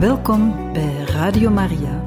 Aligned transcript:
Welkom 0.00 0.72
bij 0.72 1.04
Radio 1.06 1.50
Maria. 1.50 2.04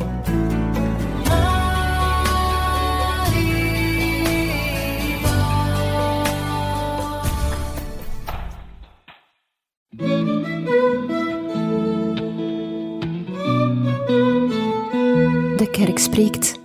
De 15.57 15.67
kerk 15.71 15.99
spreekt. 15.99 16.59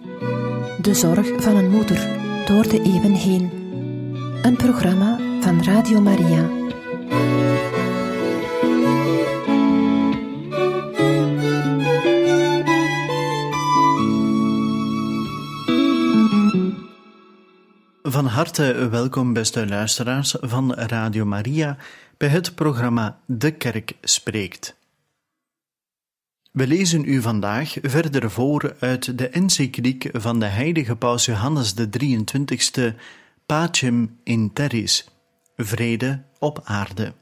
De 0.81 0.95
zorg 0.95 1.43
van 1.43 1.57
een 1.57 1.71
moeder 1.71 2.09
door 2.47 2.69
de 2.69 2.83
eeuwen 2.83 3.13
heen. 3.15 3.51
Een 4.43 4.57
programma 4.57 5.19
van 5.41 5.65
Radio 5.65 6.01
Maria. 6.01 6.58
Harte 18.39 18.89
welkom, 18.89 19.33
beste 19.33 19.67
luisteraars 19.67 20.35
van 20.41 20.75
Radio 20.75 21.25
Maria, 21.25 21.77
bij 22.17 22.29
het 22.29 22.55
programma 22.55 23.21
De 23.27 23.51
Kerk 23.51 23.93
Spreekt. 24.01 24.77
We 26.53 26.67
lezen 26.67 27.05
u 27.05 27.23
vandaag 27.23 27.77
verder 27.83 28.31
voor 28.31 28.77
uit 28.81 29.19
de 29.19 29.29
encycliek 29.29 30.09
van 30.13 30.41
de 30.41 30.47
heilige 30.47 30.97
paus 30.97 31.25
Johannes 31.25 31.75
de 31.75 31.89
23ste 31.89 32.95
Pacem 33.47 34.19
in 34.25 34.53
Terris, 34.53 35.09
Vrede 35.57 36.23
op 36.39 36.61
aarde, 36.65 37.13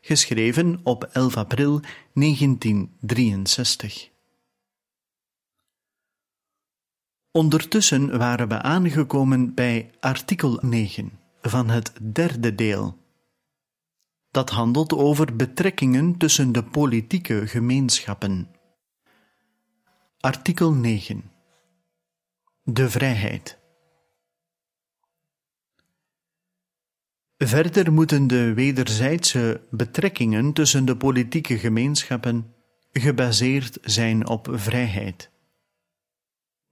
geschreven 0.00 0.80
op 0.82 1.08
11 1.12 1.36
april 1.36 1.80
1963. 2.14 4.13
Ondertussen 7.36 8.18
waren 8.18 8.48
we 8.48 8.62
aangekomen 8.62 9.54
bij 9.54 9.90
artikel 10.00 10.58
9 10.62 11.18
van 11.42 11.68
het 11.68 11.92
derde 12.12 12.54
deel. 12.54 12.98
Dat 14.30 14.50
handelt 14.50 14.92
over 14.92 15.36
betrekkingen 15.36 16.16
tussen 16.16 16.52
de 16.52 16.64
politieke 16.64 17.46
gemeenschappen. 17.46 18.48
Artikel 20.20 20.72
9 20.72 21.30
De 22.62 22.90
vrijheid. 22.90 23.58
Verder 27.36 27.92
moeten 27.92 28.26
de 28.26 28.54
wederzijdse 28.54 29.60
betrekkingen 29.70 30.52
tussen 30.52 30.84
de 30.84 30.96
politieke 30.96 31.58
gemeenschappen 31.58 32.54
gebaseerd 32.92 33.78
zijn 33.82 34.26
op 34.26 34.48
vrijheid. 34.52 35.32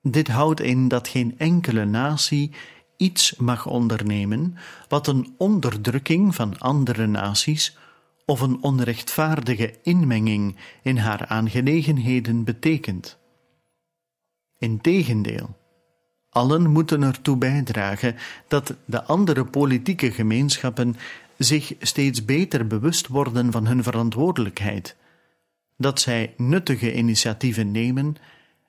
Dit 0.03 0.29
houdt 0.29 0.61
in 0.61 0.89
dat 0.89 1.09
geen 1.09 1.39
enkele 1.39 1.85
natie 1.85 2.51
iets 2.97 3.37
mag 3.37 3.67
ondernemen 3.67 4.57
wat 4.89 5.07
een 5.07 5.35
onderdrukking 5.37 6.35
van 6.35 6.59
andere 6.59 7.07
naties 7.07 7.77
of 8.25 8.41
een 8.41 8.63
onrechtvaardige 8.63 9.75
inmenging 9.83 10.57
in 10.83 10.97
haar 10.97 11.27
aangelegenheden 11.27 12.45
betekent. 12.45 13.19
Integendeel, 14.59 15.57
allen 16.31 16.71
moeten 16.71 17.03
ertoe 17.03 17.37
bijdragen 17.37 18.17
dat 18.49 18.75
de 18.85 19.05
andere 19.05 19.45
politieke 19.45 20.11
gemeenschappen 20.11 20.97
zich 21.39 21.75
steeds 21.81 22.25
beter 22.25 22.67
bewust 22.67 23.07
worden 23.07 23.53
van 23.53 23.67
hun 23.67 23.83
verantwoordelijkheid, 23.83 24.97
dat 25.77 26.01
zij 26.01 26.35
nuttige 26.37 26.95
initiatieven 26.95 27.71
nemen 27.71 28.17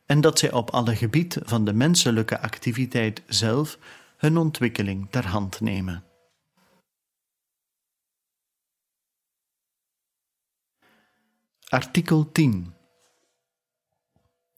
en 0.05 0.21
dat 0.21 0.39
zij 0.39 0.51
op 0.51 0.69
alle 0.69 0.95
gebied 0.95 1.37
van 1.43 1.65
de 1.65 1.73
menselijke 1.73 2.39
activiteit 2.39 3.21
zelf 3.27 3.77
hun 4.17 4.37
ontwikkeling 4.37 5.07
ter 5.09 5.27
hand 5.27 5.61
nemen. 5.61 6.03
Artikel 11.67 12.31
10 12.31 12.73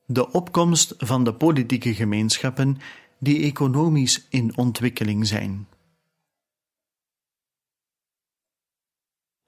De 0.05 0.31
opkomst 0.31 0.93
van 0.97 1.23
de 1.23 1.33
politieke 1.33 1.93
gemeenschappen 1.93 2.77
die 3.19 3.43
economisch 3.43 4.27
in 4.29 4.57
ontwikkeling 4.57 5.27
zijn. 5.27 5.67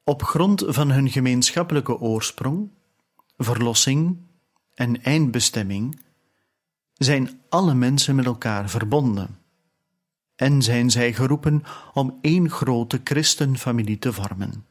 Op 0.03 0.23
grond 0.23 0.63
van 0.67 0.91
hun 0.91 1.09
gemeenschappelijke 1.09 1.99
oorsprong, 1.99 2.71
verlossing 3.37 4.26
en 4.77 5.03
eindbestemming 5.03 5.99
zijn 6.93 7.41
alle 7.49 7.73
mensen 7.73 8.15
met 8.15 8.25
elkaar 8.25 8.69
verbonden 8.69 9.37
en 10.35 10.61
zijn 10.61 10.89
zij 10.89 11.13
geroepen 11.13 11.63
om 11.93 12.17
één 12.21 12.49
grote 12.49 13.01
christenfamilie 13.03 13.99
te 13.99 14.13
vormen. 14.13 14.65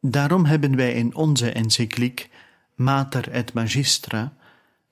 Daarom 0.00 0.44
hebben 0.44 0.76
wij 0.76 0.92
in 0.92 1.14
onze 1.14 1.52
encycliek 1.52 2.30
Mater 2.74 3.30
et 3.30 3.52
Magistra 3.52 4.32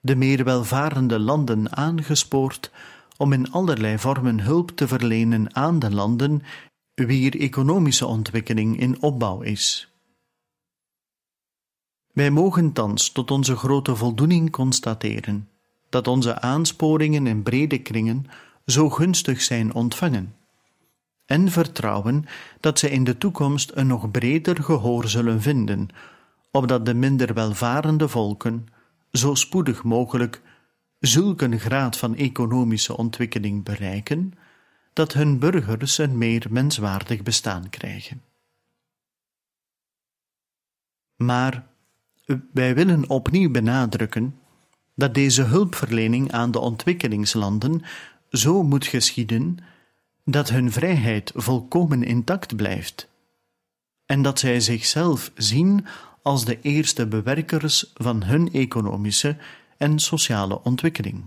de 0.00 0.16
meer 0.16 0.44
welvarende 0.44 1.18
landen 1.18 1.76
aangespoord 1.76 2.70
om 3.16 3.32
in 3.32 3.50
allerlei 3.50 3.98
vormen 3.98 4.40
hulp 4.40 4.70
te 4.70 4.88
verlenen 4.88 5.54
aan 5.54 5.78
de 5.78 5.90
landen 5.90 6.42
wier 6.94 7.40
economische 7.40 8.06
ontwikkeling 8.06 8.80
in 8.80 9.02
opbouw 9.02 9.40
is. 9.40 9.95
Wij 12.16 12.30
mogen 12.30 12.72
thans 12.72 13.10
tot 13.10 13.30
onze 13.30 13.56
grote 13.56 13.96
voldoening 13.96 14.50
constateren 14.50 15.48
dat 15.88 16.06
onze 16.06 16.40
aansporingen 16.40 17.26
in 17.26 17.42
brede 17.42 17.78
kringen 17.78 18.26
zo 18.66 18.90
gunstig 18.90 19.42
zijn 19.42 19.74
ontvangen, 19.74 20.34
en 21.24 21.50
vertrouwen 21.50 22.24
dat 22.60 22.78
zij 22.78 22.90
in 22.90 23.04
de 23.04 23.18
toekomst 23.18 23.70
een 23.74 23.86
nog 23.86 24.10
breder 24.10 24.62
gehoor 24.62 25.08
zullen 25.08 25.42
vinden, 25.42 25.88
opdat 26.50 26.86
de 26.86 26.94
minder 26.94 27.34
welvarende 27.34 28.08
volken 28.08 28.66
zo 29.12 29.34
spoedig 29.34 29.82
mogelijk 29.82 30.42
zulk 30.98 31.40
een 31.40 31.58
graad 31.58 31.96
van 31.96 32.14
economische 32.14 32.96
ontwikkeling 32.96 33.64
bereiken, 33.64 34.32
dat 34.92 35.12
hun 35.12 35.38
burgers 35.38 35.98
een 35.98 36.18
meer 36.18 36.46
menswaardig 36.50 37.22
bestaan 37.22 37.70
krijgen. 37.70 38.22
Maar 41.16 41.74
wij 42.52 42.74
willen 42.74 43.08
opnieuw 43.08 43.50
benadrukken 43.50 44.38
dat 44.94 45.14
deze 45.14 45.42
hulpverlening 45.42 46.32
aan 46.32 46.50
de 46.50 46.58
ontwikkelingslanden 46.58 47.82
zo 48.30 48.62
moet 48.62 48.86
geschieden 48.86 49.58
dat 50.24 50.48
hun 50.48 50.72
vrijheid 50.72 51.32
volkomen 51.34 52.02
intact 52.02 52.56
blijft 52.56 53.08
en 54.06 54.22
dat 54.22 54.38
zij 54.38 54.60
zichzelf 54.60 55.30
zien 55.34 55.86
als 56.22 56.44
de 56.44 56.60
eerste 56.60 57.06
bewerkers 57.06 57.90
van 57.94 58.22
hun 58.22 58.52
economische 58.52 59.36
en 59.76 59.98
sociale 59.98 60.62
ontwikkeling, 60.62 61.24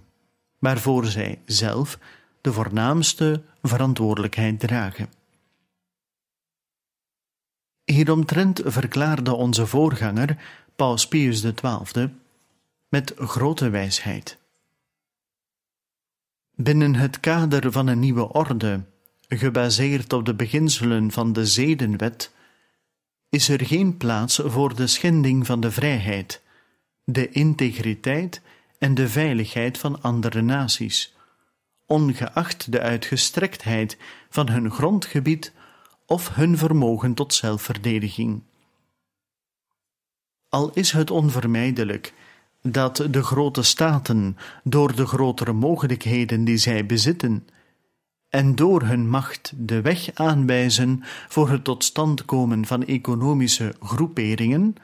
waarvoor 0.58 1.06
zij 1.06 1.42
zelf 1.46 2.00
de 2.42 2.54
voornaamste 2.54 3.44
verantwoordelijkheid 3.62 4.60
dragen. 4.60 5.10
Hieromtrent 7.84 8.62
verklaarde 8.66 9.34
onze 9.34 9.66
voorganger 9.66 10.38
Paus 10.80 11.08
Pius 11.08 11.42
XII 11.42 12.10
met 12.90 13.14
grote 13.18 13.70
wijsheid. 13.70 14.38
Binnen 16.56 16.96
het 16.96 17.20
kader 17.20 17.72
van 17.72 17.88
een 17.88 18.00
nieuwe 18.00 18.34
orde, 18.34 18.84
gebaseerd 19.28 20.14
op 20.14 20.26
de 20.26 20.34
beginselen 20.34 21.12
van 21.12 21.34
de 21.34 21.46
zedenwet, 21.46 22.34
is 23.30 23.50
er 23.50 23.66
geen 23.66 23.98
plaats 23.98 24.40
voor 24.44 24.76
de 24.76 24.88
schending 24.88 25.46
van 25.46 25.60
de 25.60 25.72
vrijheid, 25.72 26.42
de 27.04 27.30
integriteit 27.30 28.42
en 28.78 28.94
de 28.94 29.10
veiligheid 29.10 29.78
van 29.78 30.02
andere 30.02 30.42
naties, 30.42 31.16
ongeacht 31.86 32.72
de 32.72 32.80
uitgestrektheid 32.80 33.98
van 34.30 34.50
hun 34.50 34.72
grondgebied 34.72 35.54
of 36.06 36.36
hun 36.36 36.58
vermogen 36.58 37.14
tot 37.14 37.34
zelfverdediging. 37.34 38.44
Al 40.50 40.72
is 40.74 40.92
het 40.92 41.12
onvermijdelijk 41.12 42.14
dat 42.62 43.08
de 43.10 43.24
grote 43.24 43.64
staten 43.64 44.38
door 44.64 44.96
de 44.96 45.06
grotere 45.06 45.54
mogelijkheden 45.54 46.44
die 46.44 46.58
zij 46.58 46.86
bezitten 46.86 47.48
en 48.30 48.56
door 48.56 48.82
hun 48.82 49.10
macht 49.10 49.54
de 49.56 49.82
weg 49.82 50.14
aanwijzen 50.14 51.04
voor 51.28 51.50
het 51.50 51.64
tot 51.64 51.84
stand 51.84 52.26
komen 52.26 52.66
van 52.66 52.86
economische 52.86 53.76
groeperingen 53.82 54.76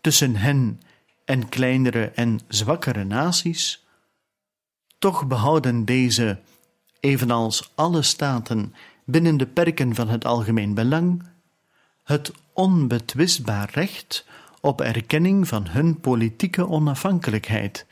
tussen 0.00 0.36
hen 0.36 0.80
en 1.24 1.48
kleinere 1.48 2.10
en 2.10 2.40
zwakkere 2.48 3.04
naties, 3.04 3.86
toch 4.98 5.26
behouden 5.26 5.84
deze, 5.84 6.40
evenals 7.00 7.72
alle 7.74 8.02
staten 8.02 8.74
binnen 9.04 9.36
de 9.36 9.46
perken 9.46 9.94
van 9.94 10.08
het 10.08 10.24
algemeen 10.24 10.74
belang, 10.74 11.22
het 12.02 12.32
onbetwistbaar 12.52 13.70
recht 13.72 14.24
op 14.64 14.80
erkenning 14.80 15.48
van 15.48 15.66
hun 15.68 16.00
politieke 16.00 16.68
onafhankelijkheid, 16.68 17.86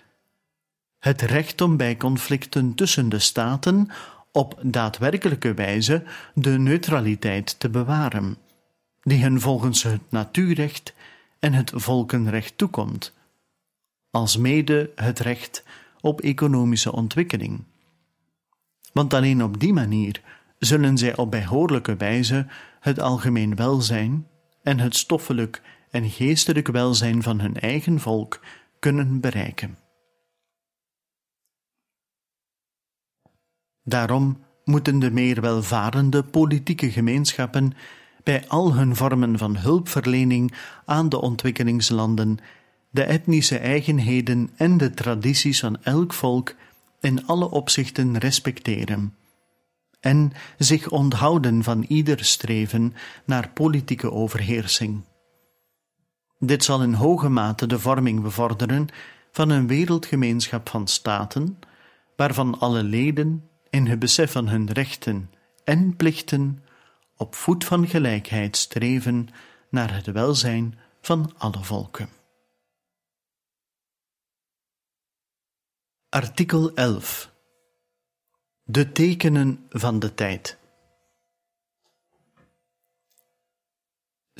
het 0.98 1.22
recht 1.22 1.60
om 1.60 1.76
bij 1.76 1.96
conflicten 1.96 2.74
tussen 2.74 3.08
de 3.08 3.18
staten 3.18 3.88
op 4.32 4.60
daadwerkelijke 4.62 5.54
wijze 5.54 6.04
de 6.34 6.58
neutraliteit 6.58 7.60
te 7.60 7.68
bewaren, 7.68 8.36
die 9.02 9.18
hen 9.18 9.40
volgens 9.40 9.82
het 9.82 10.00
natuurrecht 10.10 10.94
en 11.38 11.52
het 11.52 11.72
volkenrecht 11.74 12.58
toekomt, 12.58 13.14
alsmede 14.10 14.90
het 14.94 15.18
recht 15.18 15.64
op 16.00 16.20
economische 16.20 16.92
ontwikkeling. 16.92 17.64
Want 18.92 19.14
alleen 19.14 19.42
op 19.42 19.60
die 19.60 19.72
manier 19.72 20.20
zullen 20.58 20.98
zij 20.98 21.16
op 21.16 21.30
behoorlijke 21.30 21.96
wijze 21.96 22.46
het 22.80 23.00
algemeen 23.00 23.56
welzijn 23.56 24.26
en 24.62 24.78
het 24.78 24.96
stoffelijk 24.96 25.62
en 25.90 26.10
geestelijk 26.10 26.68
welzijn 26.68 27.22
van 27.22 27.40
hun 27.40 27.56
eigen 27.56 28.00
volk 28.00 28.40
kunnen 28.78 29.20
bereiken. 29.20 29.78
Daarom 33.82 34.44
moeten 34.64 34.98
de 34.98 35.10
meer 35.10 35.40
welvarende 35.40 36.22
politieke 36.22 36.90
gemeenschappen 36.90 37.72
bij 38.22 38.48
al 38.48 38.74
hun 38.74 38.96
vormen 38.96 39.38
van 39.38 39.56
hulpverlening 39.56 40.54
aan 40.84 41.08
de 41.08 41.20
ontwikkelingslanden 41.20 42.38
de 42.90 43.02
etnische 43.02 43.58
eigenheden 43.58 44.50
en 44.56 44.76
de 44.76 44.90
tradities 44.90 45.60
van 45.60 45.82
elk 45.82 46.12
volk 46.12 46.54
in 47.00 47.26
alle 47.26 47.50
opzichten 47.50 48.18
respecteren 48.18 49.14
en 50.00 50.32
zich 50.58 50.88
onthouden 50.88 51.62
van 51.62 51.84
ieder 51.88 52.24
streven 52.24 52.94
naar 53.24 53.50
politieke 53.50 54.12
overheersing. 54.12 55.02
Dit 56.42 56.64
zal 56.64 56.82
in 56.82 56.92
hoge 56.92 57.28
mate 57.28 57.66
de 57.66 57.78
vorming 57.78 58.22
bevorderen 58.22 58.88
van 59.30 59.50
een 59.50 59.66
wereldgemeenschap 59.66 60.68
van 60.68 60.88
staten, 60.88 61.58
waarvan 62.16 62.58
alle 62.58 62.82
leden 62.82 63.50
in 63.70 63.86
het 63.86 63.98
besef 63.98 64.32
van 64.32 64.48
hun 64.48 64.72
rechten 64.72 65.30
en 65.64 65.96
plichten 65.96 66.64
op 67.16 67.34
voet 67.34 67.64
van 67.64 67.86
gelijkheid 67.86 68.56
streven 68.56 69.28
naar 69.70 69.94
het 69.94 70.06
welzijn 70.06 70.78
van 71.00 71.32
alle 71.38 71.64
volken. 71.64 72.08
Artikel 76.08 76.74
11 76.74 77.32
De 78.62 78.92
tekenen 78.92 79.66
van 79.68 79.98
de 79.98 80.14
tijd 80.14 80.59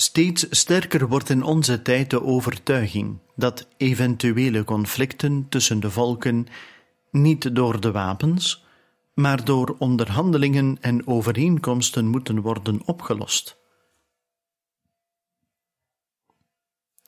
Steeds 0.01 0.47
sterker 0.51 1.09
wordt 1.09 1.29
in 1.29 1.43
onze 1.43 1.83
tijd 1.83 2.11
de 2.11 2.23
overtuiging 2.23 3.19
dat 3.37 3.69
eventuele 3.77 4.65
conflicten 4.65 5.47
tussen 5.49 5.81
de 5.81 5.91
volken 5.91 6.47
niet 7.11 7.55
door 7.55 7.81
de 7.81 7.91
wapens, 7.91 8.65
maar 9.15 9.45
door 9.45 9.77
onderhandelingen 9.79 10.79
en 10.81 11.07
overeenkomsten 11.07 12.07
moeten 12.07 12.41
worden 12.41 12.83
opgelost. 12.85 13.57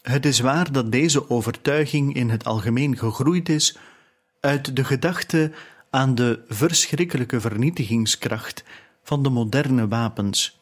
Het 0.02 0.26
is 0.26 0.40
waar 0.40 0.72
dat 0.72 0.92
deze 0.92 1.30
overtuiging 1.30 2.14
in 2.14 2.30
het 2.30 2.44
algemeen 2.44 2.98
gegroeid 2.98 3.48
is 3.48 3.76
uit 4.40 4.76
de 4.76 4.84
gedachte 4.84 5.52
aan 5.90 6.14
de 6.14 6.44
verschrikkelijke 6.48 7.40
vernietigingskracht 7.40 8.64
van 9.02 9.22
de 9.22 9.30
moderne 9.30 9.88
wapens 9.88 10.60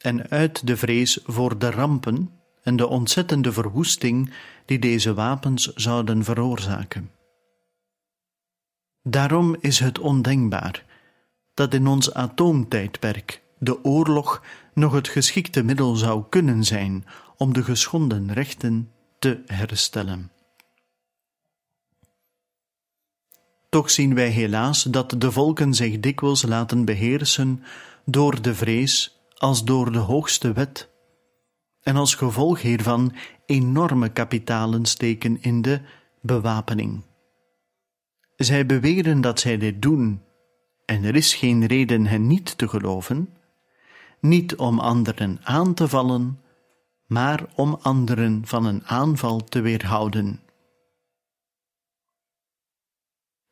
en 0.00 0.28
uit 0.28 0.66
de 0.66 0.76
vrees 0.76 1.20
voor 1.24 1.58
de 1.58 1.70
rampen 1.70 2.30
en 2.62 2.76
de 2.76 2.86
ontzettende 2.86 3.52
verwoesting 3.52 4.32
die 4.64 4.78
deze 4.78 5.14
wapens 5.14 5.74
zouden 5.74 6.24
veroorzaken. 6.24 7.10
Daarom 9.02 9.56
is 9.60 9.78
het 9.78 9.98
ondenkbaar 9.98 10.84
dat 11.54 11.74
in 11.74 11.86
ons 11.86 12.14
atoomtijdperk 12.14 13.42
de 13.58 13.84
oorlog 13.84 14.42
nog 14.74 14.92
het 14.92 15.08
geschikte 15.08 15.62
middel 15.62 15.96
zou 15.96 16.24
kunnen 16.28 16.64
zijn 16.64 17.04
om 17.36 17.52
de 17.52 17.62
geschonden 17.62 18.32
rechten 18.32 18.90
te 19.18 19.42
herstellen. 19.46 20.30
Toch 23.68 23.90
zien 23.90 24.14
wij 24.14 24.28
helaas 24.28 24.82
dat 24.82 25.14
de 25.18 25.32
volken 25.32 25.74
zich 25.74 26.00
dikwijls 26.00 26.42
laten 26.42 26.84
beheersen 26.84 27.62
door 28.04 28.42
de 28.42 28.54
vrees 28.54 29.19
als 29.40 29.64
door 29.64 29.92
de 29.92 29.98
hoogste 29.98 30.52
wet, 30.52 30.90
en 31.82 31.96
als 31.96 32.14
gevolg 32.14 32.60
hiervan 32.62 33.14
enorme 33.46 34.08
kapitalen 34.08 34.86
steken 34.86 35.42
in 35.42 35.62
de 35.62 35.80
bewapening. 36.22 37.04
Zij 38.36 38.66
beweren 38.66 39.20
dat 39.20 39.40
zij 39.40 39.58
dit 39.58 39.82
doen, 39.82 40.22
en 40.84 41.04
er 41.04 41.16
is 41.16 41.34
geen 41.34 41.66
reden 41.66 42.06
hen 42.06 42.26
niet 42.26 42.58
te 42.58 42.68
geloven, 42.68 43.36
niet 44.20 44.56
om 44.56 44.78
anderen 44.78 45.38
aan 45.42 45.74
te 45.74 45.88
vallen, 45.88 46.40
maar 47.06 47.46
om 47.54 47.78
anderen 47.82 48.46
van 48.46 48.64
een 48.64 48.86
aanval 48.86 49.44
te 49.44 49.60
weerhouden. 49.60 50.40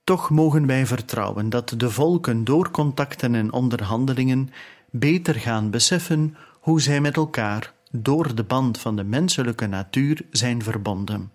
Toch 0.05 0.31
mogen 0.31 0.67
wij 0.67 0.87
vertrouwen 0.87 1.51
dat 1.51 1.75
de 1.77 1.91
volken 1.91 2.45
door 2.45 2.71
contacten 2.71 3.35
en 3.35 3.53
onderhandelingen 3.53 4.51
beter 4.91 5.35
gaan 5.35 5.71
beseffen 5.71 6.37
hoe 6.61 6.81
zij 6.81 7.01
met 7.01 7.17
elkaar 7.17 7.75
door 7.91 8.35
de 8.35 8.45
band 8.45 8.79
van 8.79 8.97
de 8.97 9.05
menselijke 9.05 9.67
natuur 9.67 10.27
zijn 10.31 10.63
verbonden. 10.63 11.33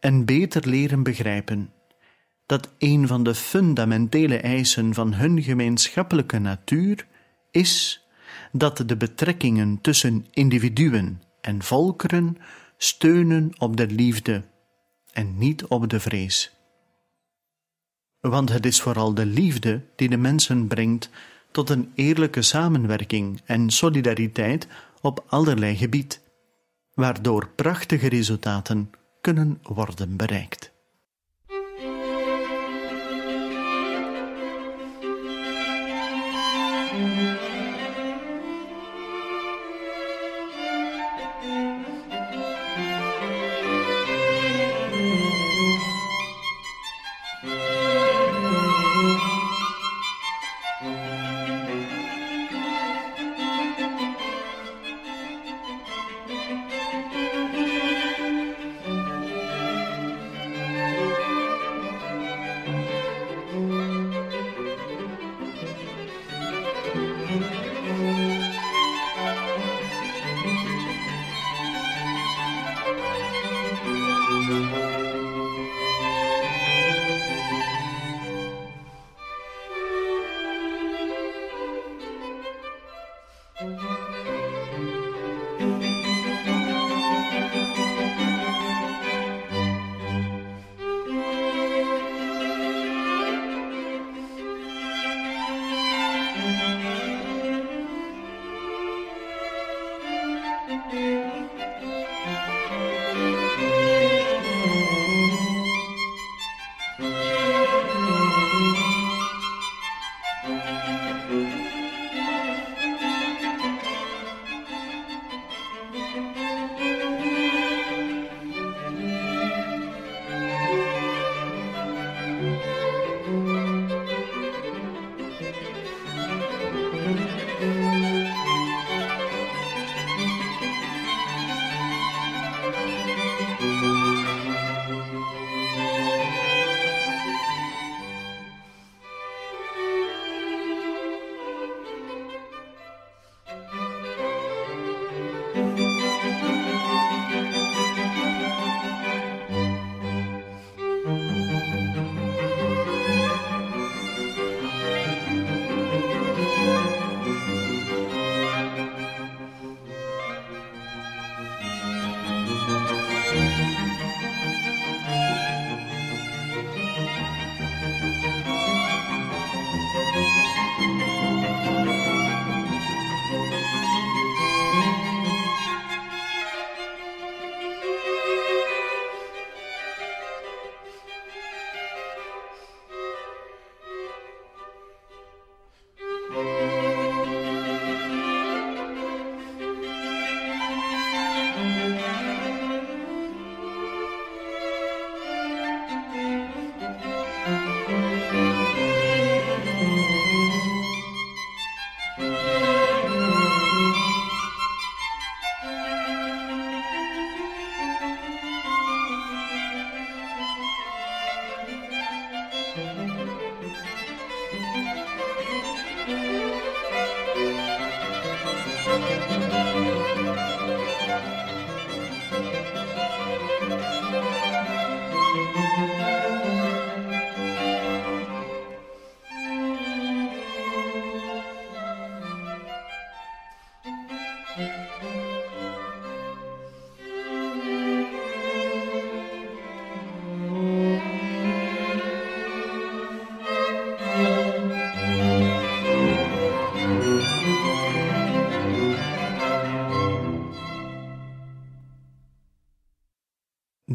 En 0.00 0.24
beter 0.24 0.68
leren 0.68 1.02
begrijpen 1.02 1.72
dat 2.46 2.74
een 2.78 3.06
van 3.06 3.22
de 3.22 3.34
fundamentele 3.34 4.36
eisen 4.36 4.94
van 4.94 5.14
hun 5.14 5.42
gemeenschappelijke 5.42 6.38
natuur 6.38 7.06
is 7.50 8.04
dat 8.52 8.88
de 8.88 8.96
betrekkingen 8.96 9.80
tussen 9.80 10.26
individuen 10.30 11.22
en 11.40 11.62
volkeren 11.62 12.36
steunen 12.76 13.52
op 13.58 13.76
de 13.76 13.86
liefde 13.86 14.42
en 15.12 15.38
niet 15.38 15.64
op 15.64 15.88
de 15.88 16.00
vrees. 16.00 16.52
Want 18.20 18.48
het 18.48 18.66
is 18.66 18.80
vooral 18.80 19.14
de 19.14 19.26
liefde 19.26 19.84
die 19.96 20.08
de 20.08 20.16
mensen 20.16 20.66
brengt 20.66 21.10
tot 21.54 21.70
een 21.70 21.92
eerlijke 21.94 22.42
samenwerking 22.42 23.40
en 23.44 23.70
solidariteit 23.70 24.66
op 25.00 25.24
allerlei 25.26 25.76
gebied, 25.76 26.22
waardoor 26.94 27.48
prachtige 27.48 28.08
resultaten 28.08 28.90
kunnen 29.20 29.58
worden 29.62 30.16
bereikt. 30.16 30.73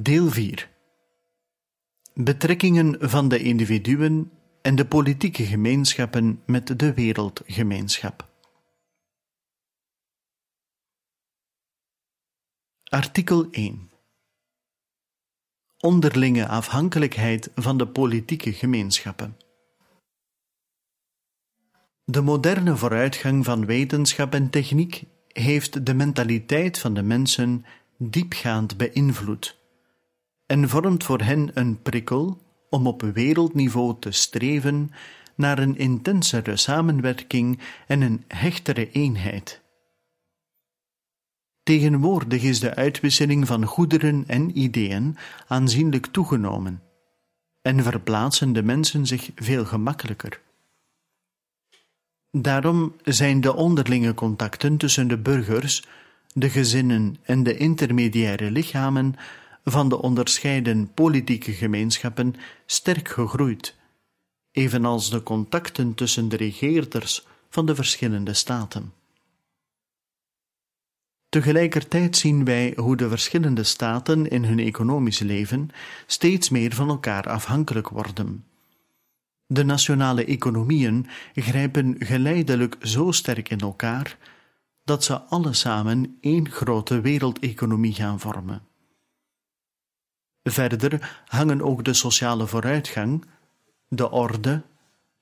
Deel 0.09 0.29
4 0.29 0.69
Betrekkingen 2.13 3.09
van 3.09 3.27
de 3.27 3.39
individuen 3.39 4.31
en 4.61 4.75
de 4.75 4.85
politieke 4.85 5.45
gemeenschappen 5.45 6.41
met 6.45 6.79
de 6.79 6.93
wereldgemeenschap. 6.93 8.29
Artikel 12.83 13.47
1 13.51 13.91
Onderlinge 15.79 16.47
afhankelijkheid 16.47 17.51
van 17.55 17.77
de 17.77 17.87
politieke 17.87 18.53
gemeenschappen. 18.53 19.37
De 22.05 22.21
moderne 22.21 22.75
vooruitgang 22.75 23.45
van 23.45 23.65
wetenschap 23.65 24.33
en 24.33 24.49
techniek 24.49 25.03
heeft 25.27 25.85
de 25.85 25.93
mentaliteit 25.93 26.79
van 26.79 26.93
de 26.93 27.03
mensen 27.03 27.65
diepgaand 27.97 28.77
beïnvloed 28.77 29.58
en 30.49 30.69
vormt 30.69 31.03
voor 31.03 31.21
hen 31.21 31.51
een 31.53 31.81
prikkel 31.81 32.37
om 32.69 32.87
op 32.87 33.01
wereldniveau 33.01 33.95
te 33.99 34.11
streven 34.11 34.91
naar 35.35 35.59
een 35.59 35.77
intensere 35.77 36.57
samenwerking 36.57 37.59
en 37.87 38.01
een 38.01 38.23
hechtere 38.27 38.91
eenheid. 38.91 39.61
Tegenwoordig 41.63 42.43
is 42.43 42.59
de 42.59 42.75
uitwisseling 42.75 43.47
van 43.47 43.65
goederen 43.65 44.23
en 44.27 44.57
ideeën 44.57 45.17
aanzienlijk 45.47 46.05
toegenomen 46.05 46.81
en 47.61 47.83
verplaatsen 47.83 48.53
de 48.53 48.63
mensen 48.63 49.05
zich 49.05 49.31
veel 49.35 49.65
gemakkelijker. 49.65 50.41
Daarom 52.31 52.95
zijn 53.03 53.41
de 53.41 53.55
onderlinge 53.55 54.13
contacten 54.13 54.77
tussen 54.77 55.07
de 55.07 55.17
burgers, 55.17 55.83
de 56.33 56.49
gezinnen 56.49 57.17
en 57.23 57.43
de 57.43 57.57
intermediaire 57.57 58.51
lichamen 58.51 59.15
van 59.71 59.89
de 59.89 60.01
onderscheiden 60.01 60.93
politieke 60.93 61.51
gemeenschappen 61.51 62.35
sterk 62.65 63.07
gegroeid, 63.07 63.75
evenals 64.51 65.09
de 65.09 65.23
contacten 65.23 65.93
tussen 65.93 66.29
de 66.29 66.35
regeerders 66.35 67.27
van 67.49 67.65
de 67.65 67.75
verschillende 67.75 68.33
staten. 68.33 68.93
Tegelijkertijd 71.29 72.17
zien 72.17 72.45
wij 72.45 72.73
hoe 72.75 72.95
de 72.95 73.09
verschillende 73.09 73.63
staten 73.63 74.27
in 74.27 74.43
hun 74.43 74.59
economisch 74.59 75.19
leven 75.19 75.69
steeds 76.05 76.49
meer 76.49 76.73
van 76.73 76.89
elkaar 76.89 77.29
afhankelijk 77.29 77.89
worden. 77.89 78.45
De 79.45 79.63
nationale 79.63 80.25
economieën 80.25 81.07
grijpen 81.33 81.95
geleidelijk 81.99 82.75
zo 82.81 83.11
sterk 83.11 83.49
in 83.49 83.59
elkaar 83.59 84.17
dat 84.83 85.03
ze 85.03 85.19
alle 85.21 85.53
samen 85.53 86.17
één 86.21 86.49
grote 86.49 87.01
wereldeconomie 87.01 87.93
gaan 87.93 88.19
vormen. 88.19 88.68
Verder 90.43 91.23
hangen 91.25 91.61
ook 91.61 91.83
de 91.83 91.93
sociale 91.93 92.47
vooruitgang, 92.47 93.25
de 93.87 94.11
orde, 94.11 94.61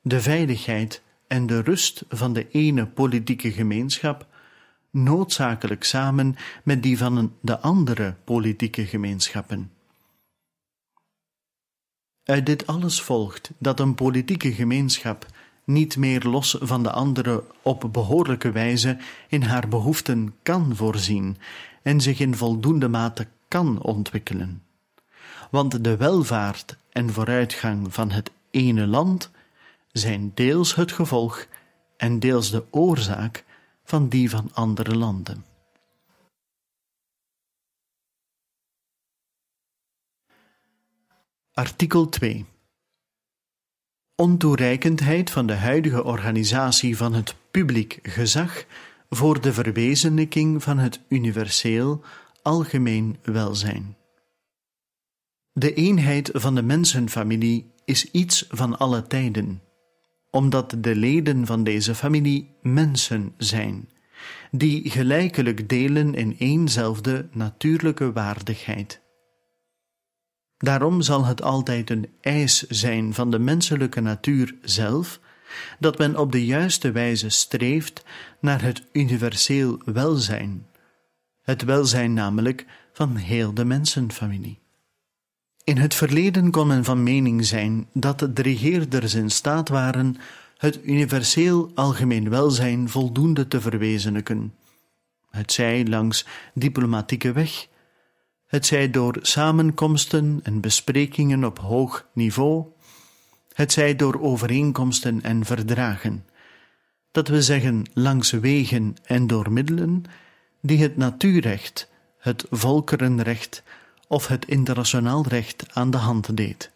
de 0.02 0.22
veiligheid 0.22 1.02
en 1.28 1.46
de 1.46 1.62
rust 1.62 2.04
van 2.10 2.34
de 2.34 2.50
ene 2.50 2.88
politieke 2.88 3.52
gemeenschap 3.52 4.28
noodzakelijk 4.92 5.84
samen 5.84 6.36
met 6.64 6.84
die 6.84 6.98
van 6.98 7.34
de 7.42 7.60
andere 7.60 8.16
politieke 8.24 8.86
gemeenschappen. 8.86 9.72
Uit 12.24 12.46
dit 12.46 12.68
alles 12.68 13.02
volgt 13.02 13.52
dat 13.58 13.80
een 13.80 13.96
politieke 13.96 14.54
gemeenschap 14.54 15.26
niet 15.64 15.98
meer 15.98 16.24
los 16.24 16.58
van 16.60 16.84
de 16.84 16.92
andere 16.92 17.44
op 17.62 17.90
behoorlijke 17.92 18.52
wijze 18.52 18.98
in 19.28 19.42
haar 19.42 19.68
behoeften 19.68 20.36
kan 20.44 20.76
voorzien 20.76 21.38
en 21.84 22.02
zich 22.02 22.20
in 22.20 22.36
voldoende 22.36 22.88
mate 22.88 23.28
kan 23.48 23.82
ontwikkelen 23.82 24.67
want 25.52 25.84
de 25.84 25.98
welvaart 25.98 26.78
en 26.90 27.14
vooruitgang 27.14 27.94
van 27.94 28.12
het 28.12 28.32
ene 28.52 28.88
land 28.88 29.32
zijn 29.92 30.32
deels 30.34 30.76
het 30.76 30.92
gevolg 30.92 31.48
en 31.98 32.20
deels 32.20 32.52
de 32.52 32.64
oorzaak 32.72 33.46
van 33.84 34.10
die 34.10 34.30
van 34.30 34.50
andere 34.54 34.96
landen. 34.96 35.46
Artikel 41.54 42.10
2 42.10 42.46
Ontoereikendheid 44.16 45.32
van 45.32 45.48
de 45.48 45.54
huidige 45.54 46.04
organisatie 46.04 46.98
van 46.98 47.14
het 47.14 47.36
publiek 47.52 48.00
gezag 48.02 48.66
voor 49.10 49.42
de 49.42 49.54
verwezenlijking 49.54 50.64
van 50.64 50.78
het 50.78 51.00
universeel 51.08 52.04
algemeen 52.42 53.18
welzijn. 53.24 53.96
De 55.58 55.74
eenheid 55.74 56.30
van 56.34 56.56
de 56.56 56.62
mensenfamilie 56.62 57.74
is 57.86 58.12
iets 58.12 58.46
van 58.50 58.78
alle 58.78 59.08
tijden, 59.08 59.62
omdat 60.32 60.76
de 60.78 60.96
leden 60.96 61.46
van 61.46 61.64
deze 61.64 61.96
familie 61.96 62.56
mensen 62.62 63.34
zijn, 63.38 63.90
die 64.52 64.90
gelijkelijk 64.90 65.70
delen 65.70 66.14
in 66.14 66.36
éénzelfde 66.40 67.30
natuurlijke 67.32 68.12
waardigheid. 68.12 69.02
Daarom 70.58 71.02
zal 71.02 71.26
het 71.26 71.42
altijd 71.42 71.90
een 71.90 72.10
eis 72.22 72.62
zijn 72.68 73.14
van 73.14 73.32
de 73.32 73.40
menselijke 73.40 74.02
natuur 74.02 74.56
zelf 74.62 75.20
dat 75.80 75.98
men 75.98 76.18
op 76.18 76.32
de 76.32 76.46
juiste 76.46 76.92
wijze 76.92 77.30
streeft 77.30 78.04
naar 78.42 78.62
het 78.62 78.84
universeel 78.92 79.82
welzijn, 79.86 80.68
het 81.42 81.64
welzijn 81.64 82.14
namelijk 82.14 82.66
van 82.94 83.16
heel 83.16 83.54
de 83.54 83.66
mensenfamilie. 83.66 84.66
In 85.68 85.78
het 85.78 85.94
verleden 85.94 86.52
kon 86.52 86.68
men 86.68 86.84
van 86.84 87.04
mening 87.04 87.46
zijn 87.46 87.88
dat 87.94 88.20
de 88.20 88.42
regeerders 88.42 89.14
in 89.14 89.30
staat 89.30 89.70
waren 89.70 90.16
het 90.58 90.80
universeel 90.84 91.72
algemeen 91.76 92.30
welzijn 92.30 92.90
voldoende 92.90 93.48
te 93.48 93.62
verwezenlijken. 93.62 94.54
Het 95.30 95.52
zij 95.52 95.86
langs 95.86 96.26
diplomatieke 96.54 97.32
weg, 97.32 97.68
het 98.46 98.66
zij 98.66 98.90
door 98.90 99.18
samenkomsten 99.22 100.40
en 100.44 100.62
besprekingen 100.62 101.44
op 101.44 101.60
hoog 101.60 102.08
niveau, 102.14 102.66
het 103.54 103.72
zij 103.72 103.96
door 103.96 104.22
overeenkomsten 104.22 105.22
en 105.22 105.46
verdragen, 105.46 106.26
dat 107.12 107.28
we 107.28 107.42
zeggen 107.42 107.84
langs 107.94 108.32
wegen 108.32 108.96
en 109.04 109.28
door 109.28 109.52
middelen 109.52 110.04
die 110.62 110.82
het 110.82 110.98
natuurrecht, 110.98 111.90
het 112.18 112.46
volkerenrecht 112.50 113.64
of 114.08 114.28
het 114.28 114.46
internationaal 114.46 115.28
recht 115.28 115.66
aan 115.74 115.92
de 115.92 115.98
hand 115.98 116.38
deed. 116.38 116.72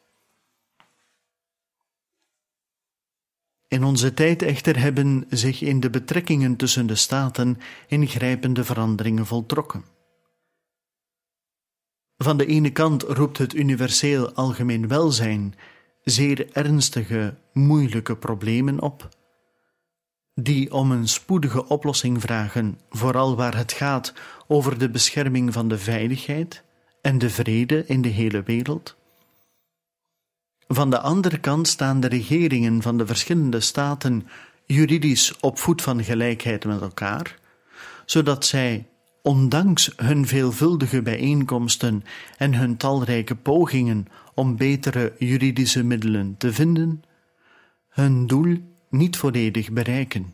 In 3.67 3.83
onze 3.83 4.13
tijd 4.13 4.41
echter 4.41 4.79
hebben 4.79 5.25
zich 5.29 5.61
in 5.61 5.79
de 5.79 5.89
betrekkingen 5.89 6.55
tussen 6.55 6.87
de 6.87 6.95
staten 6.95 7.57
ingrijpende 7.87 8.63
veranderingen 8.63 9.25
voltrokken. 9.25 9.85
Van 12.17 12.37
de 12.37 12.45
ene 12.45 12.71
kant 12.71 13.03
roept 13.03 13.37
het 13.37 13.53
universeel 13.53 14.33
algemeen 14.33 14.87
welzijn 14.87 15.55
zeer 16.03 16.51
ernstige, 16.51 17.37
moeilijke 17.53 18.17
problemen 18.17 18.81
op, 18.81 19.09
die 20.33 20.73
om 20.73 20.91
een 20.91 21.07
spoedige 21.07 21.67
oplossing 21.67 22.21
vragen, 22.21 22.79
vooral 22.89 23.35
waar 23.35 23.57
het 23.57 23.71
gaat 23.71 24.13
over 24.47 24.77
de 24.77 24.89
bescherming 24.89 25.53
van 25.53 25.67
de 25.67 25.77
veiligheid, 25.77 26.63
en 27.01 27.17
de 27.17 27.29
vrede 27.29 27.85
in 27.85 28.01
de 28.01 28.09
hele 28.09 28.43
wereld? 28.43 28.95
Van 30.67 30.89
de 30.89 30.99
andere 30.99 31.37
kant 31.37 31.67
staan 31.67 31.99
de 31.99 32.07
regeringen 32.07 32.81
van 32.81 32.97
de 32.97 33.05
verschillende 33.05 33.59
staten 33.59 34.27
juridisch 34.65 35.39
op 35.39 35.59
voet 35.59 35.81
van 35.81 36.03
gelijkheid 36.03 36.65
met 36.65 36.81
elkaar, 36.81 37.39
zodat 38.05 38.45
zij, 38.45 38.87
ondanks 39.21 39.93
hun 39.95 40.27
veelvuldige 40.27 41.01
bijeenkomsten 41.01 42.03
en 42.37 42.53
hun 42.53 42.77
talrijke 42.77 43.35
pogingen 43.35 44.07
om 44.33 44.57
betere 44.57 45.13
juridische 45.17 45.83
middelen 45.83 46.35
te 46.37 46.53
vinden, 46.53 47.03
hun 47.89 48.27
doel 48.27 48.57
niet 48.89 49.17
volledig 49.17 49.71
bereiken. 49.71 50.33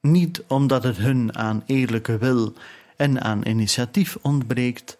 Niet 0.00 0.44
omdat 0.48 0.82
het 0.82 0.96
hun 0.96 1.36
aan 1.36 1.62
eerlijke 1.66 2.18
wil 2.18 2.54
en 2.96 3.20
aan 3.20 3.46
initiatief 3.46 4.16
ontbreekt, 4.22 4.98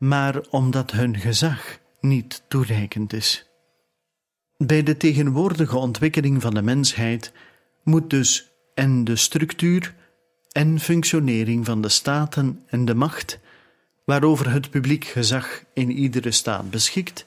maar 0.00 0.40
omdat 0.50 0.90
hun 0.90 1.16
gezag 1.16 1.78
niet 2.00 2.42
toereikend 2.48 3.12
is. 3.12 3.50
Bij 4.56 4.82
de 4.82 4.96
tegenwoordige 4.96 5.76
ontwikkeling 5.76 6.42
van 6.42 6.54
de 6.54 6.62
mensheid 6.62 7.32
moet 7.84 8.10
dus 8.10 8.50
en 8.74 9.04
de 9.04 9.16
structuur 9.16 9.94
en 10.52 10.80
functionering 10.80 11.66
van 11.66 11.80
de 11.80 11.88
staten 11.88 12.62
en 12.66 12.84
de 12.84 12.94
macht 12.94 13.38
waarover 14.04 14.50
het 14.50 14.70
publiek 14.70 15.04
gezag 15.04 15.64
in 15.74 15.90
iedere 15.90 16.30
staat 16.30 16.70
beschikt, 16.70 17.26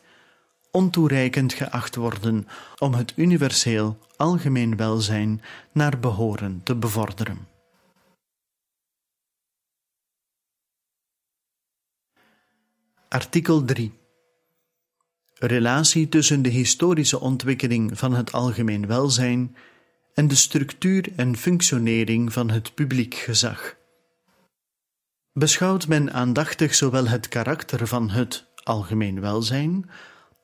ontoereikend 0.71 1.53
geacht 1.53 1.95
worden 1.95 2.47
om 2.79 2.93
het 2.93 3.13
universeel 3.15 3.97
algemeen 4.15 4.77
welzijn 4.77 5.41
naar 5.71 5.99
behoren 5.99 6.61
te 6.63 6.75
bevorderen. 6.75 7.52
Artikel 13.13 13.65
3 13.65 13.93
Relatie 15.39 16.09
tussen 16.09 16.41
de 16.41 16.49
historische 16.49 17.19
ontwikkeling 17.19 17.97
van 17.97 18.13
het 18.13 18.31
algemeen 18.31 18.87
welzijn 18.87 19.55
en 20.13 20.27
de 20.27 20.35
structuur 20.35 21.11
en 21.15 21.37
functionering 21.37 22.33
van 22.33 22.49
het 22.49 22.73
publiek 22.73 23.13
gezag. 23.13 23.75
Beschouwt 25.33 25.87
men 25.87 26.13
aandachtig 26.13 26.75
zowel 26.75 27.07
het 27.07 27.27
karakter 27.27 27.87
van 27.87 28.09
het 28.09 28.45
algemeen 28.63 29.21
welzijn 29.21 29.89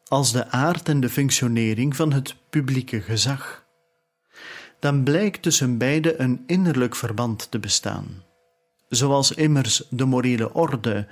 als 0.07 0.31
de 0.31 0.49
aard 0.49 0.89
en 0.89 0.99
de 0.99 1.09
functionering 1.09 1.95
van 1.95 2.13
het 2.13 2.35
publieke 2.49 3.01
gezag, 3.01 3.65
dan 4.79 5.03
blijkt 5.03 5.41
tussen 5.41 5.77
beide 5.77 6.19
een 6.19 6.43
innerlijk 6.45 6.95
verband 6.95 7.51
te 7.51 7.59
bestaan. 7.59 8.23
Zoals 8.89 9.31
immers 9.31 9.83
de 9.89 10.05
morele 10.05 10.53
orde 10.53 11.07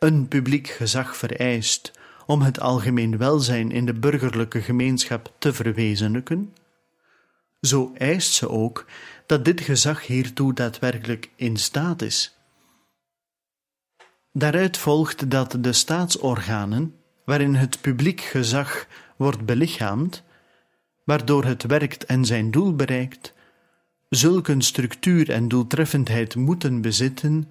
een 0.00 0.28
publiek 0.28 0.68
gezag 0.68 1.16
vereist 1.16 1.92
om 2.26 2.42
het 2.42 2.60
algemeen 2.60 3.18
welzijn 3.18 3.70
in 3.70 3.86
de 3.86 3.94
burgerlijke 3.94 4.62
gemeenschap 4.62 5.32
te 5.38 5.52
verwezenlijken, 5.52 6.54
zo 7.60 7.92
eist 7.94 8.32
ze 8.32 8.48
ook 8.48 8.86
dat 9.26 9.44
dit 9.44 9.60
gezag 9.60 10.06
hiertoe 10.06 10.54
daadwerkelijk 10.54 11.30
in 11.36 11.56
staat 11.56 12.02
is. 12.02 12.36
Daaruit 14.32 14.76
volgt 14.76 15.30
dat 15.30 15.56
de 15.60 15.72
staatsorganen, 15.72 16.94
waarin 17.24 17.54
het 17.54 17.80
publiek 17.80 18.20
gezag 18.20 18.86
wordt 19.16 19.44
belichaamd, 19.44 20.22
waardoor 21.04 21.44
het 21.44 21.62
werkt 21.62 22.04
en 22.04 22.24
zijn 22.24 22.50
doel 22.50 22.76
bereikt, 22.76 23.32
zulke 24.08 24.62
structuur 24.62 25.30
en 25.30 25.48
doeltreffendheid 25.48 26.34
moeten 26.34 26.80
bezitten 26.80 27.50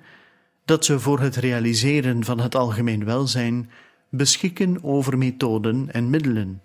dat 0.70 0.86
ze 0.86 1.00
voor 1.00 1.20
het 1.20 1.36
realiseren 1.36 2.24
van 2.24 2.40
het 2.40 2.56
algemeen 2.56 3.06
welzijn 3.06 3.70
beschikken 4.10 4.84
over 4.84 5.18
methoden 5.18 5.92
en 5.92 6.10
middelen 6.10 6.62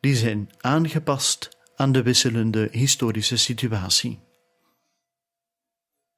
die 0.00 0.16
zijn 0.16 0.50
aangepast 0.60 1.58
aan 1.74 1.92
de 1.92 2.02
wisselende 2.02 2.68
historische 2.70 3.36
situatie. 3.36 4.18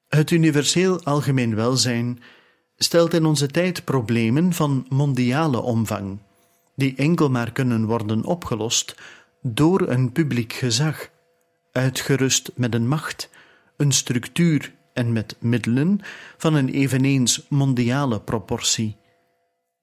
Het 0.08 0.30
universeel 0.30 1.04
algemeen 1.04 1.54
welzijn 1.54 2.22
stelt 2.76 3.14
in 3.14 3.24
onze 3.24 3.46
tijd 3.46 3.84
problemen 3.84 4.52
van 4.52 4.86
mondiale 4.88 5.60
omvang, 5.60 6.18
die 6.76 6.96
enkel 6.96 7.30
maar 7.30 7.52
kunnen 7.52 7.84
worden 7.84 8.24
opgelost 8.24 8.94
door 9.42 9.88
een 9.88 10.12
publiek 10.12 10.52
gezag, 10.52 11.10
uitgerust 11.72 12.50
met 12.54 12.74
een 12.74 12.88
macht, 12.88 13.30
een 13.76 13.92
structuur 13.92 14.76
en 14.98 15.12
met 15.12 15.36
middelen 15.40 16.00
van 16.36 16.54
een 16.54 16.68
eveneens 16.68 17.46
mondiale 17.48 18.20
proportie, 18.20 18.96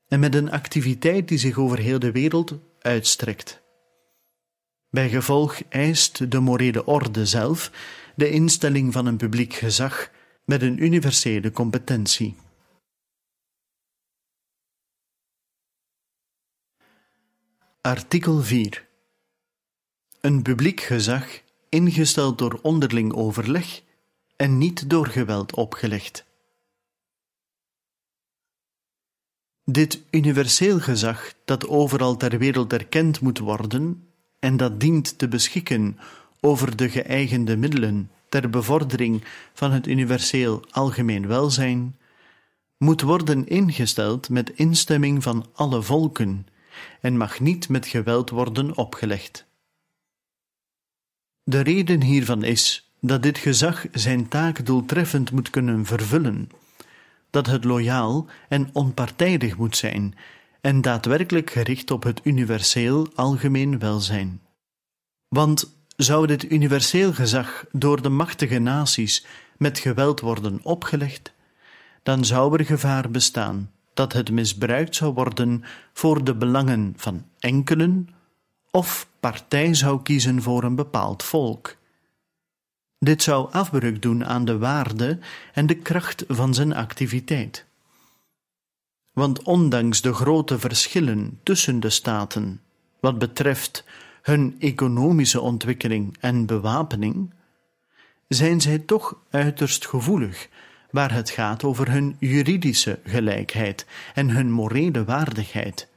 en 0.07 0.19
met 0.19 0.35
een 0.35 0.51
activiteit 0.51 1.27
die 1.27 1.37
zich 1.37 1.57
over 1.57 1.77
heel 1.77 1.99
de 1.99 2.11
wereld 2.11 2.53
uitstrekt. 2.79 3.61
Bij 4.89 5.09
gevolg 5.09 5.61
eist 5.69 6.31
de 6.31 6.39
morele 6.39 6.85
orde 6.85 7.25
zelf 7.25 7.71
de 8.15 8.29
instelling 8.29 8.93
van 8.93 9.05
een 9.05 9.17
publiek 9.17 9.53
gezag 9.53 10.11
met 10.45 10.61
een 10.61 10.83
universele 10.83 11.51
competentie. 11.51 12.35
Artikel 17.81 18.41
4 18.41 18.87
Een 20.21 20.41
publiek 20.41 20.81
gezag 20.81 21.41
ingesteld 21.69 22.37
door 22.37 22.59
onderling 22.61 23.13
overleg 23.13 23.83
en 24.35 24.57
niet 24.57 24.89
door 24.89 25.07
geweld 25.07 25.55
opgelegd. 25.55 26.25
Dit 29.63 30.03
universeel 30.11 30.79
gezag, 30.79 31.33
dat 31.45 31.67
overal 31.67 32.17
ter 32.17 32.37
wereld 32.37 32.73
erkend 32.73 33.21
moet 33.21 33.39
worden 33.39 34.07
en 34.39 34.57
dat 34.57 34.79
dient 34.79 35.17
te 35.17 35.27
beschikken 35.27 35.99
over 36.39 36.75
de 36.75 36.89
geëigende 36.89 37.57
middelen 37.57 38.11
ter 38.29 38.49
bevordering 38.49 39.23
van 39.53 39.71
het 39.71 39.87
universeel 39.87 40.63
algemeen 40.71 41.27
welzijn, 41.27 41.97
moet 42.77 43.01
worden 43.01 43.47
ingesteld 43.47 44.29
met 44.29 44.49
instemming 44.49 45.23
van 45.23 45.45
alle 45.53 45.81
volken 45.81 46.47
en 47.01 47.17
mag 47.17 47.39
niet 47.39 47.69
met 47.69 47.87
geweld 47.87 48.29
worden 48.29 48.77
opgelegd. 48.77 49.45
De 51.43 51.59
reden 51.59 52.01
hiervan 52.01 52.43
is 52.43 52.84
dat 53.07 53.23
dit 53.23 53.37
gezag 53.37 53.85
zijn 53.91 54.27
taak 54.27 54.65
doeltreffend 54.65 55.31
moet 55.31 55.49
kunnen 55.49 55.85
vervullen, 55.85 56.49
dat 57.29 57.45
het 57.45 57.63
loyaal 57.63 58.25
en 58.49 58.69
onpartijdig 58.73 59.57
moet 59.57 59.77
zijn 59.77 60.15
en 60.61 60.81
daadwerkelijk 60.81 61.49
gericht 61.49 61.91
op 61.91 62.03
het 62.03 62.21
universeel 62.23 63.07
algemeen 63.15 63.79
welzijn. 63.79 64.41
Want 65.27 65.75
zou 65.95 66.27
dit 66.27 66.51
universeel 66.51 67.13
gezag 67.13 67.65
door 67.71 68.01
de 68.01 68.09
machtige 68.09 68.59
naties 68.59 69.25
met 69.57 69.79
geweld 69.79 70.19
worden 70.19 70.59
opgelegd, 70.63 71.33
dan 72.03 72.25
zou 72.25 72.57
er 72.57 72.65
gevaar 72.65 73.11
bestaan 73.11 73.71
dat 73.93 74.13
het 74.13 74.31
misbruikt 74.31 74.95
zou 74.95 75.13
worden 75.13 75.63
voor 75.93 76.23
de 76.23 76.35
belangen 76.35 76.93
van 76.97 77.25
enkelen 77.39 78.09
of 78.71 79.07
partij 79.19 79.73
zou 79.73 80.01
kiezen 80.01 80.41
voor 80.41 80.63
een 80.63 80.75
bepaald 80.75 81.23
volk. 81.23 81.75
Dit 83.05 83.23
zou 83.23 83.51
afbreuk 83.51 84.01
doen 84.01 84.25
aan 84.25 84.45
de 84.45 84.57
waarde 84.57 85.19
en 85.53 85.65
de 85.65 85.75
kracht 85.75 86.23
van 86.27 86.53
zijn 86.53 86.73
activiteit. 86.73 87.65
Want 89.13 89.43
ondanks 89.43 90.01
de 90.01 90.13
grote 90.13 90.59
verschillen 90.59 91.39
tussen 91.43 91.79
de 91.79 91.89
staten 91.89 92.61
wat 92.99 93.19
betreft 93.19 93.83
hun 94.21 94.55
economische 94.59 95.41
ontwikkeling 95.41 96.17
en 96.19 96.45
bewapening, 96.45 97.33
zijn 98.27 98.61
zij 98.61 98.79
toch 98.79 99.17
uiterst 99.29 99.87
gevoelig 99.87 100.49
waar 100.91 101.13
het 101.13 101.29
gaat 101.29 101.63
over 101.63 101.91
hun 101.91 102.15
juridische 102.19 102.99
gelijkheid 103.03 103.85
en 104.13 104.29
hun 104.29 104.51
morele 104.51 105.03
waardigheid. 105.03 105.87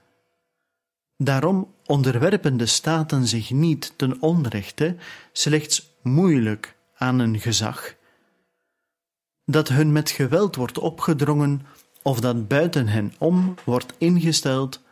Daarom 1.17 1.75
onderwerpen 1.87 2.57
de 2.57 2.67
staten 2.67 3.27
zich 3.27 3.51
niet 3.51 3.93
ten 3.97 4.23
onrechte 4.23 4.97
slechts 5.33 5.97
moeilijk 6.03 6.77
aan 6.99 7.19
een 7.19 7.41
gezag, 7.41 7.95
dat 9.45 9.69
hun 9.69 9.93
met 9.93 10.11
geweld 10.11 10.57
wordt 10.57 10.79
opgedrongen 10.79 11.67
of 12.03 12.21
dat 12.21 12.49
buiten 12.49 12.89
hen 12.89 13.13
om 13.19 13.55
wordt 13.65 13.95
ingesteld 13.99 14.83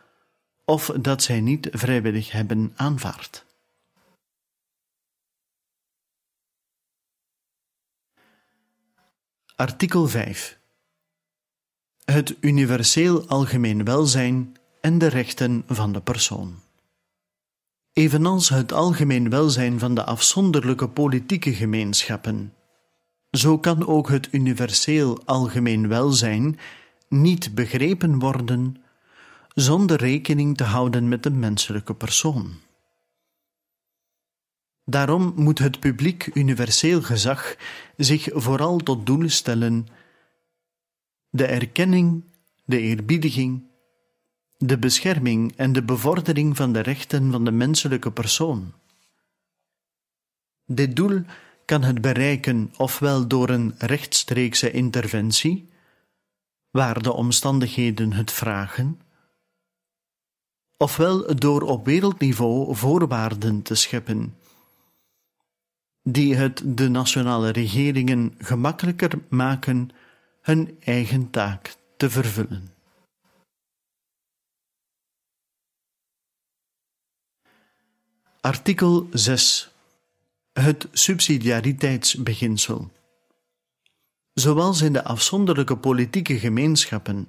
of 0.65 0.85
dat 0.85 1.23
zij 1.23 1.41
niet 1.41 1.67
vrijwillig 1.71 2.31
hebben 2.31 2.73
aanvaard. 2.75 3.45
Artikel 9.55 10.07
5 10.07 10.59
Het 12.05 12.35
universeel 12.39 13.27
algemeen 13.27 13.83
welzijn 13.83 14.57
en 14.81 14.97
de 14.97 15.07
rechten 15.07 15.63
van 15.67 15.91
de 15.91 16.01
persoon. 16.01 16.66
Evenals 17.97 18.49
het 18.49 18.71
algemeen 18.71 19.29
welzijn 19.29 19.79
van 19.79 19.95
de 19.95 20.03
afzonderlijke 20.03 20.89
politieke 20.89 21.53
gemeenschappen, 21.53 22.53
zo 23.31 23.59
kan 23.59 23.87
ook 23.87 24.09
het 24.09 24.27
universeel 24.31 25.25
algemeen 25.25 25.87
welzijn 25.87 26.59
niet 27.09 27.55
begrepen 27.55 28.19
worden 28.19 28.83
zonder 29.53 29.97
rekening 29.97 30.57
te 30.57 30.63
houden 30.63 31.07
met 31.07 31.23
de 31.23 31.29
menselijke 31.29 31.93
persoon. 31.93 32.53
Daarom 34.85 35.33
moet 35.35 35.59
het 35.59 35.79
publiek 35.79 36.29
universeel 36.33 37.01
gezag 37.01 37.55
zich 37.95 38.29
vooral 38.31 38.77
tot 38.77 39.05
doel 39.05 39.29
stellen 39.29 39.87
de 41.29 41.45
erkenning, 41.45 42.23
de 42.65 42.79
eerbiediging, 42.79 43.63
de 44.57 44.77
bescherming 44.77 45.53
en 45.55 45.73
de 45.73 45.83
bevordering 45.83 46.57
van 46.57 46.73
de 46.73 46.79
rechten 46.79 47.31
van 47.31 47.45
de 47.45 47.51
menselijke 47.51 48.11
persoon. 48.11 48.73
Dit 50.65 50.95
doel 50.95 51.21
kan 51.65 51.83
het 51.83 52.01
bereiken 52.01 52.73
ofwel 52.77 53.27
door 53.27 53.49
een 53.49 53.75
rechtstreekse 53.77 54.71
interventie, 54.71 55.69
waar 56.71 57.01
de 57.01 57.13
omstandigheden 57.13 58.13
het 58.13 58.31
vragen, 58.31 59.01
ofwel 60.77 61.35
door 61.35 61.61
op 61.61 61.85
wereldniveau 61.85 62.75
voorwaarden 62.75 63.61
te 63.61 63.75
scheppen 63.75 64.35
die 66.09 66.35
het 66.35 66.61
de 66.65 66.89
nationale 66.89 67.49
regeringen 67.49 68.35
gemakkelijker 68.37 69.19
maken 69.29 69.89
hun 70.41 70.77
eigen 70.79 71.29
taak 71.29 71.75
te 71.97 72.09
vervullen. 72.09 72.76
Artikel 78.41 79.07
6. 79.11 79.71
Het 80.53 80.87
subsidiariteitsbeginsel. 80.91 82.91
Zoals 84.33 84.81
in 84.81 84.93
de 84.93 85.03
afzonderlijke 85.03 85.77
politieke 85.77 86.39
gemeenschappen, 86.39 87.27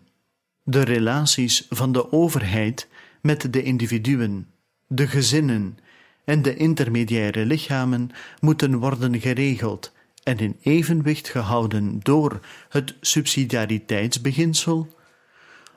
de 0.63 0.81
relaties 0.81 1.67
van 1.71 1.93
de 1.93 2.13
overheid 2.13 2.89
met 3.21 3.53
de 3.53 3.63
individuen, 3.63 4.51
de 4.87 5.07
gezinnen 5.07 5.79
en 6.25 6.43
de 6.43 6.57
intermediaire 6.57 7.47
lichamen 7.47 8.11
moeten 8.41 8.79
worden 8.79 9.21
geregeld 9.21 9.93
en 10.23 10.39
in 10.39 10.57
evenwicht 10.61 11.29
gehouden 11.29 12.01
door 12.03 12.41
het 12.69 12.95
subsidiariteitsbeginsel, 13.01 14.97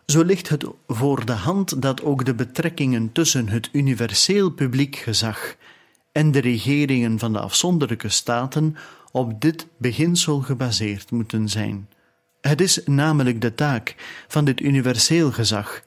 zo 0.05 0.23
ligt 0.23 0.49
het 0.49 0.65
voor 0.87 1.25
de 1.25 1.31
hand 1.31 1.81
dat 1.81 2.03
ook 2.03 2.25
de 2.25 2.33
betrekkingen 2.33 3.11
tussen 3.11 3.47
het 3.47 3.69
universeel 3.71 4.49
publiek 4.49 4.95
gezag 4.95 5.55
en 6.11 6.31
de 6.31 6.39
regeringen 6.39 7.19
van 7.19 7.33
de 7.33 7.39
afzonderlijke 7.39 8.09
staten 8.09 8.75
op 9.11 9.41
dit 9.41 9.67
beginsel 9.77 10.39
gebaseerd 10.39 11.11
moeten 11.11 11.49
zijn. 11.49 11.89
Het 12.41 12.61
is 12.61 12.81
namelijk 12.85 13.41
de 13.41 13.55
taak 13.55 13.95
van 14.27 14.45
dit 14.45 14.61
universeel 14.61 15.31
gezag 15.31 15.83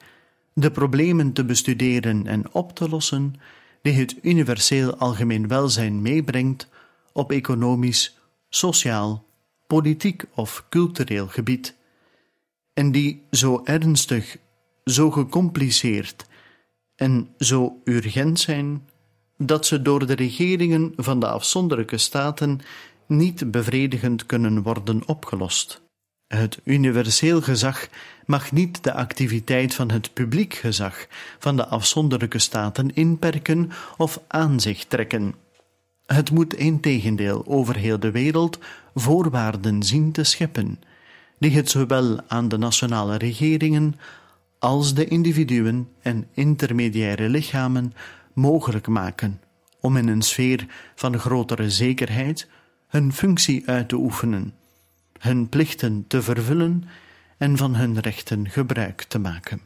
de 0.53 0.71
problemen 0.71 1.33
te 1.33 1.45
bestuderen 1.45 2.27
en 2.27 2.53
op 2.53 2.75
te 2.75 2.89
lossen 2.89 3.35
die 3.81 3.93
het 3.93 4.15
universeel 4.21 4.95
algemeen 4.95 5.47
welzijn 5.47 6.01
meebrengt 6.01 6.67
op 7.13 7.31
economisch, 7.31 8.17
sociaal, 8.49 9.25
politiek 9.67 10.23
of 10.35 10.65
cultureel 10.69 11.27
gebied, 11.27 11.75
en 12.75 12.91
die 12.91 13.21
zo 13.31 13.61
ernstig, 13.63 14.37
zo 14.85 15.11
gecompliceerd 15.11 16.25
en 16.95 17.29
zo 17.39 17.81
urgent 17.83 18.39
zijn, 18.39 18.87
dat 19.37 19.65
ze 19.65 19.81
door 19.81 20.07
de 20.07 20.15
regeringen 20.15 20.93
van 20.95 21.19
de 21.19 21.27
afzonderlijke 21.27 21.97
staten 21.97 22.59
niet 23.07 23.51
bevredigend 23.51 24.25
kunnen 24.25 24.61
worden 24.61 25.07
opgelost. 25.07 25.81
Het 26.27 26.59
universeel 26.63 27.41
gezag 27.41 27.87
mag 28.25 28.51
niet 28.51 28.83
de 28.83 28.93
activiteit 28.93 29.73
van 29.73 29.91
het 29.91 30.13
publiek 30.13 30.53
gezag 30.53 31.07
van 31.39 31.55
de 31.55 31.65
afzonderlijke 31.65 32.39
staten 32.39 32.93
inperken 32.93 33.71
of 33.97 34.19
aan 34.27 34.59
zich 34.59 34.85
trekken. 34.85 35.35
Het 36.05 36.31
moet 36.31 36.53
integendeel 36.53 37.45
over 37.47 37.75
heel 37.75 37.99
de 37.99 38.11
wereld 38.11 38.59
voorwaarden 38.93 39.83
zien 39.83 40.11
te 40.11 40.23
scheppen, 40.23 40.79
die 41.39 41.51
het 41.51 41.69
zowel 41.69 42.21
aan 42.27 42.47
de 42.47 42.57
nationale 42.57 43.17
regeringen 43.17 43.95
als 44.59 44.93
de 44.93 45.07
individuen 45.07 45.89
en 46.01 46.27
intermediaire 46.33 47.29
lichamen 47.29 47.93
mogelijk 48.33 48.87
maken 48.87 49.41
om 49.79 49.97
in 49.97 50.07
een 50.07 50.21
sfeer 50.21 50.65
van 50.95 51.19
grotere 51.19 51.69
zekerheid 51.69 52.47
hun 52.87 53.13
functie 53.13 53.67
uit 53.67 53.89
te 53.89 53.95
oefenen 53.95 54.53
hun 55.19 55.49
plichten 55.49 56.05
te 56.07 56.21
vervullen 56.21 56.83
en 57.37 57.57
van 57.57 57.75
hun 57.75 57.99
rechten 57.99 58.49
gebruik 58.49 59.03
te 59.03 59.19
maken. 59.19 59.61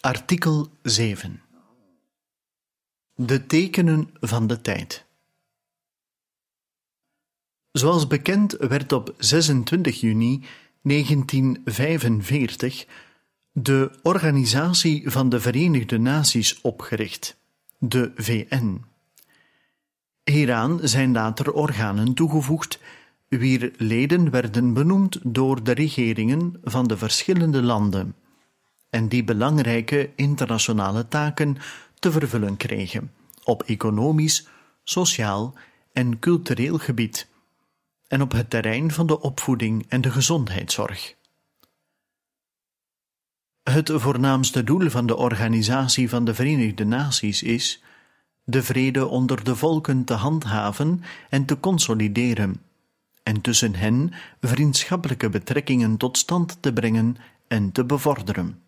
Artikel 0.00 0.68
7 0.82 1.42
De 3.14 3.46
tekenen 3.46 4.10
van 4.20 4.46
de 4.46 4.60
tijd. 4.60 5.04
Zoals 7.72 8.06
bekend 8.06 8.52
werd 8.52 8.92
op 8.92 9.14
26 9.18 10.00
juni 10.00 10.44
1945 10.82 12.86
de 13.52 13.98
Organisatie 14.02 15.10
van 15.10 15.28
de 15.28 15.40
Verenigde 15.40 15.98
Naties 15.98 16.60
opgericht, 16.60 17.36
de 17.78 18.12
VN. 18.14 18.84
Hieraan 20.24 20.78
zijn 20.82 21.12
later 21.12 21.52
organen 21.52 22.14
toegevoegd, 22.14 22.80
wier 23.28 23.72
leden 23.76 24.30
werden 24.30 24.72
benoemd 24.72 25.18
door 25.22 25.64
de 25.64 25.72
regeringen 25.72 26.60
van 26.62 26.86
de 26.86 26.96
verschillende 26.96 27.62
landen 27.62 28.14
en 28.90 29.08
die 29.08 29.24
belangrijke 29.24 30.10
internationale 30.16 31.08
taken 31.08 31.56
te 31.98 32.12
vervullen 32.12 32.56
kregen 32.56 33.12
op 33.44 33.62
economisch, 33.62 34.46
sociaal 34.84 35.54
en 35.92 36.18
cultureel 36.18 36.78
gebied 36.78 37.28
en 38.08 38.22
op 38.22 38.32
het 38.32 38.50
terrein 38.50 38.90
van 38.90 39.06
de 39.06 39.20
opvoeding 39.20 39.86
en 39.88 40.00
de 40.00 40.10
gezondheidszorg. 40.10 41.14
Het 43.62 43.90
voornaamste 43.94 44.64
doel 44.64 44.90
van 44.90 45.06
de 45.06 45.16
Organisatie 45.16 46.08
van 46.08 46.24
de 46.24 46.34
Verenigde 46.34 46.84
Naties 46.84 47.42
is 47.42 47.82
de 48.44 48.62
vrede 48.62 49.06
onder 49.06 49.44
de 49.44 49.56
volken 49.56 50.04
te 50.04 50.14
handhaven 50.14 51.02
en 51.28 51.44
te 51.44 51.60
consolideren, 51.60 52.62
en 53.22 53.40
tussen 53.40 53.74
hen 53.74 54.12
vriendschappelijke 54.40 55.28
betrekkingen 55.28 55.96
tot 55.96 56.18
stand 56.18 56.62
te 56.62 56.72
brengen 56.72 57.16
en 57.48 57.72
te 57.72 57.84
bevorderen, 57.84 58.62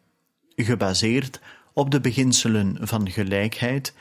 gebaseerd 0.57 1.41
op 1.73 1.91
de 1.91 2.01
beginselen 2.01 2.77
van 2.81 3.11
gelijkheid, 3.11 3.95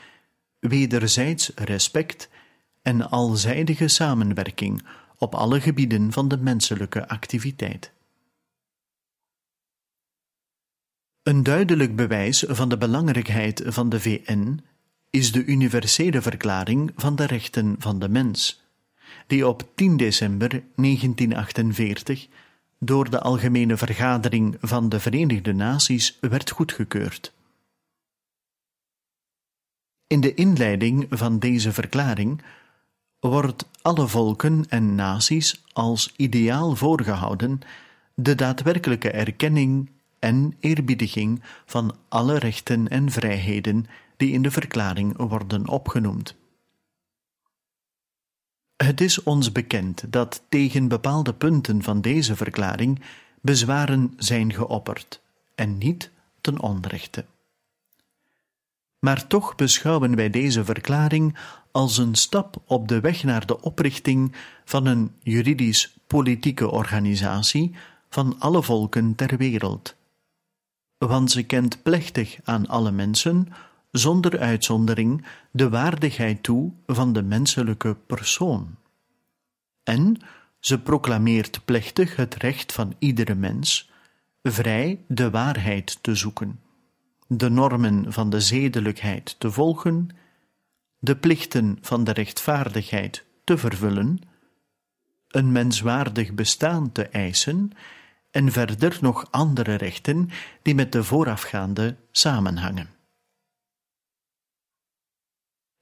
wederzijds 0.58 1.50
respect 1.54 2.28
en 2.82 3.10
alzijdige 3.10 3.88
samenwerking 3.88 4.82
op 5.16 5.34
alle 5.34 5.60
gebieden 5.60 6.12
van 6.12 6.28
de 6.28 6.36
menselijke 6.36 7.08
activiteit. 7.08 7.92
Een 11.22 11.42
duidelijk 11.42 11.96
bewijs 11.96 12.44
van 12.48 12.68
de 12.68 12.78
belangrijkheid 12.78 13.62
van 13.66 13.88
de 13.88 14.00
VN 14.00 14.60
is 15.10 15.32
de 15.32 15.44
universele 15.44 16.22
verklaring 16.22 16.92
van 16.96 17.16
de 17.16 17.24
rechten 17.24 17.76
van 17.78 17.98
de 17.98 18.08
mens, 18.08 18.62
die 19.26 19.48
op 19.48 19.70
10 19.74 19.96
december 19.96 20.48
1948 20.48 22.28
door 22.84 23.10
de 23.10 23.20
Algemene 23.20 23.76
Vergadering 23.76 24.56
van 24.60 24.88
de 24.88 25.00
Verenigde 25.00 25.52
Naties 25.52 26.18
werd 26.20 26.50
goedgekeurd. 26.50 27.32
In 30.06 30.20
de 30.20 30.34
inleiding 30.34 31.06
van 31.10 31.38
deze 31.38 31.72
verklaring 31.72 32.42
wordt 33.20 33.68
alle 33.82 34.08
volken 34.08 34.64
en 34.68 34.94
naties 34.94 35.64
als 35.72 36.12
ideaal 36.16 36.76
voorgehouden 36.76 37.60
de 38.14 38.34
daadwerkelijke 38.34 39.10
erkenning 39.10 39.90
en 40.18 40.56
eerbiediging 40.60 41.42
van 41.66 41.94
alle 42.08 42.38
rechten 42.38 42.88
en 42.88 43.10
vrijheden 43.10 43.86
die 44.16 44.32
in 44.32 44.42
de 44.42 44.50
verklaring 44.50 45.16
worden 45.16 45.68
opgenoemd. 45.68 46.34
Het 48.82 49.00
is 49.00 49.22
ons 49.22 49.52
bekend 49.52 50.12
dat 50.12 50.42
tegen 50.48 50.88
bepaalde 50.88 51.34
punten 51.34 51.82
van 51.82 52.00
deze 52.00 52.36
verklaring 52.36 53.00
bezwaren 53.40 54.12
zijn 54.16 54.52
geopperd, 54.54 55.20
en 55.54 55.78
niet 55.78 56.10
ten 56.40 56.60
onrechte. 56.60 57.24
Maar 58.98 59.26
toch 59.26 59.54
beschouwen 59.54 60.16
wij 60.16 60.30
deze 60.30 60.64
verklaring 60.64 61.36
als 61.70 61.98
een 61.98 62.14
stap 62.14 62.56
op 62.66 62.88
de 62.88 63.00
weg 63.00 63.24
naar 63.24 63.46
de 63.46 63.60
oprichting 63.60 64.34
van 64.64 64.86
een 64.86 65.12
juridisch-politieke 65.20 66.70
organisatie 66.70 67.74
van 68.08 68.36
alle 68.38 68.62
volken 68.62 69.14
ter 69.14 69.36
wereld. 69.36 69.94
Want 70.98 71.30
ze 71.30 71.42
kent 71.42 71.82
plechtig 71.82 72.38
aan 72.44 72.68
alle 72.68 72.90
mensen, 72.90 73.48
zonder 73.92 74.38
uitzondering, 74.38 75.26
de 75.50 75.68
waardigheid 75.68 76.42
toe 76.42 76.72
van 76.86 77.12
de 77.12 77.22
menselijke 77.22 77.96
persoon. 78.06 78.76
En 79.82 80.16
ze 80.58 80.80
proclameert 80.80 81.64
plechtig 81.64 82.16
het 82.16 82.34
recht 82.34 82.72
van 82.72 82.94
iedere 82.98 83.34
mens 83.34 83.90
vrij 84.42 85.04
de 85.08 85.30
waarheid 85.30 85.98
te 86.02 86.14
zoeken, 86.14 86.60
de 87.26 87.50
normen 87.50 88.12
van 88.12 88.30
de 88.30 88.40
zedelijkheid 88.40 89.34
te 89.38 89.50
volgen 89.50 90.08
de 91.04 91.16
plichten 91.16 91.78
van 91.80 92.04
de 92.04 92.12
rechtvaardigheid 92.12 93.24
te 93.44 93.58
vervullen, 93.58 94.20
een 95.28 95.52
menswaardig 95.52 96.32
bestaan 96.32 96.92
te 96.92 97.08
eisen 97.08 97.70
en 98.30 98.52
verder 98.52 98.98
nog 99.00 99.26
andere 99.30 99.74
rechten 99.74 100.30
die 100.62 100.74
met 100.74 100.92
de 100.92 101.04
voorafgaande 101.04 101.96
samenhangen. 102.10 103.01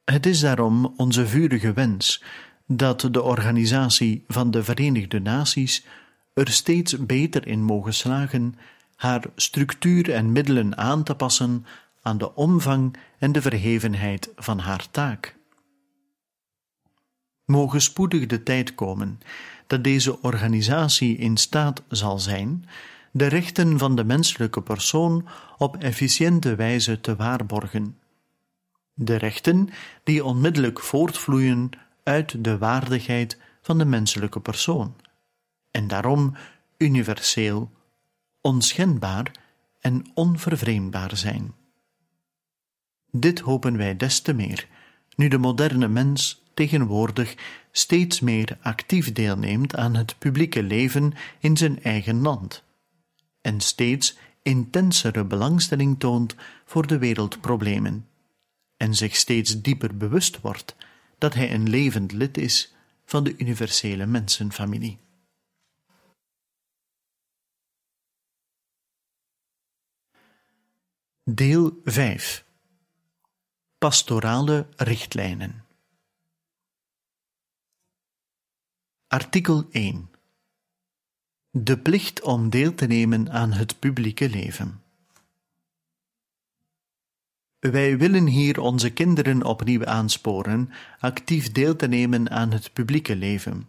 Het 0.04 0.26
is 0.26 0.40
daarom 0.40 0.94
onze 0.96 1.26
vurige 1.26 1.72
wens 1.72 2.22
dat 2.66 3.08
de 3.10 3.22
organisatie 3.22 4.24
van 4.28 4.50
de 4.50 4.64
Verenigde 4.64 5.20
Naties 5.20 5.86
er 6.34 6.48
steeds 6.48 7.06
beter 7.06 7.46
in 7.46 7.62
mogen 7.62 7.94
slagen 7.94 8.54
haar 8.96 9.24
structuur 9.36 10.12
en 10.12 10.32
middelen 10.32 10.76
aan 10.76 11.02
te 11.02 11.14
passen 11.14 11.66
aan 12.02 12.18
de 12.18 12.34
omvang 12.34 12.96
en 13.18 13.32
de 13.32 13.42
verhevenheid 13.42 14.30
van 14.36 14.58
haar 14.58 14.90
taak. 14.90 15.36
Mogen 17.44 17.80
spoedig 17.80 18.26
de 18.26 18.42
tijd 18.42 18.74
komen 18.74 19.20
dat 19.66 19.84
deze 19.84 20.22
organisatie 20.22 21.16
in 21.16 21.36
staat 21.36 21.82
zal 21.88 22.18
zijn 22.18 22.64
de 23.12 23.26
rechten 23.26 23.78
van 23.78 23.96
de 23.96 24.04
menselijke 24.04 24.62
persoon 24.62 25.28
op 25.58 25.76
efficiënte 25.76 26.54
wijze 26.54 27.00
te 27.00 27.16
waarborgen. 27.16 27.96
De 29.02 29.16
rechten 29.16 29.68
die 30.04 30.24
onmiddellijk 30.24 30.80
voortvloeien 30.80 31.70
uit 32.02 32.44
de 32.44 32.58
waardigheid 32.58 33.38
van 33.62 33.78
de 33.78 33.84
menselijke 33.84 34.40
persoon, 34.40 34.96
en 35.70 35.88
daarom 35.88 36.34
universeel, 36.76 37.70
onschendbaar 38.40 39.30
en 39.78 40.10
onvervreemdbaar 40.14 41.16
zijn. 41.16 41.54
Dit 43.10 43.38
hopen 43.38 43.76
wij 43.76 43.96
des 43.96 44.20
te 44.20 44.32
meer, 44.32 44.68
nu 45.16 45.28
de 45.28 45.38
moderne 45.38 45.88
mens 45.88 46.44
tegenwoordig 46.54 47.34
steeds 47.72 48.20
meer 48.20 48.58
actief 48.60 49.12
deelneemt 49.12 49.76
aan 49.76 49.94
het 49.94 50.18
publieke 50.18 50.62
leven 50.62 51.12
in 51.38 51.56
zijn 51.56 51.82
eigen 51.82 52.20
land 52.20 52.62
en 53.40 53.60
steeds 53.60 54.18
intensere 54.42 55.24
belangstelling 55.24 55.98
toont 55.98 56.34
voor 56.64 56.86
de 56.86 56.98
wereldproblemen 56.98 58.09
en 58.80 58.94
zich 58.94 59.16
steeds 59.16 59.60
dieper 59.60 59.96
bewust 59.96 60.40
wordt 60.40 60.76
dat 61.18 61.34
hij 61.34 61.54
een 61.54 61.68
levend 61.68 62.12
lid 62.12 62.36
is 62.36 62.74
van 63.04 63.24
de 63.24 63.36
universele 63.36 64.06
mensenfamilie. 64.06 64.98
Deel 71.22 71.80
5 71.84 72.44
Pastorale 73.78 74.68
richtlijnen. 74.76 75.64
Artikel 79.06 79.68
1. 79.70 80.10
De 81.50 81.78
plicht 81.78 82.22
om 82.22 82.50
deel 82.50 82.74
te 82.74 82.86
nemen 82.86 83.30
aan 83.30 83.52
het 83.52 83.78
publieke 83.78 84.28
leven. 84.28 84.79
Wij 87.60 87.98
willen 87.98 88.26
hier 88.26 88.60
onze 88.60 88.90
kinderen 88.90 89.44
opnieuw 89.44 89.84
aansporen 89.84 90.70
actief 90.98 91.52
deel 91.52 91.76
te 91.76 91.86
nemen 91.86 92.30
aan 92.30 92.52
het 92.52 92.72
publieke 92.72 93.16
leven 93.16 93.68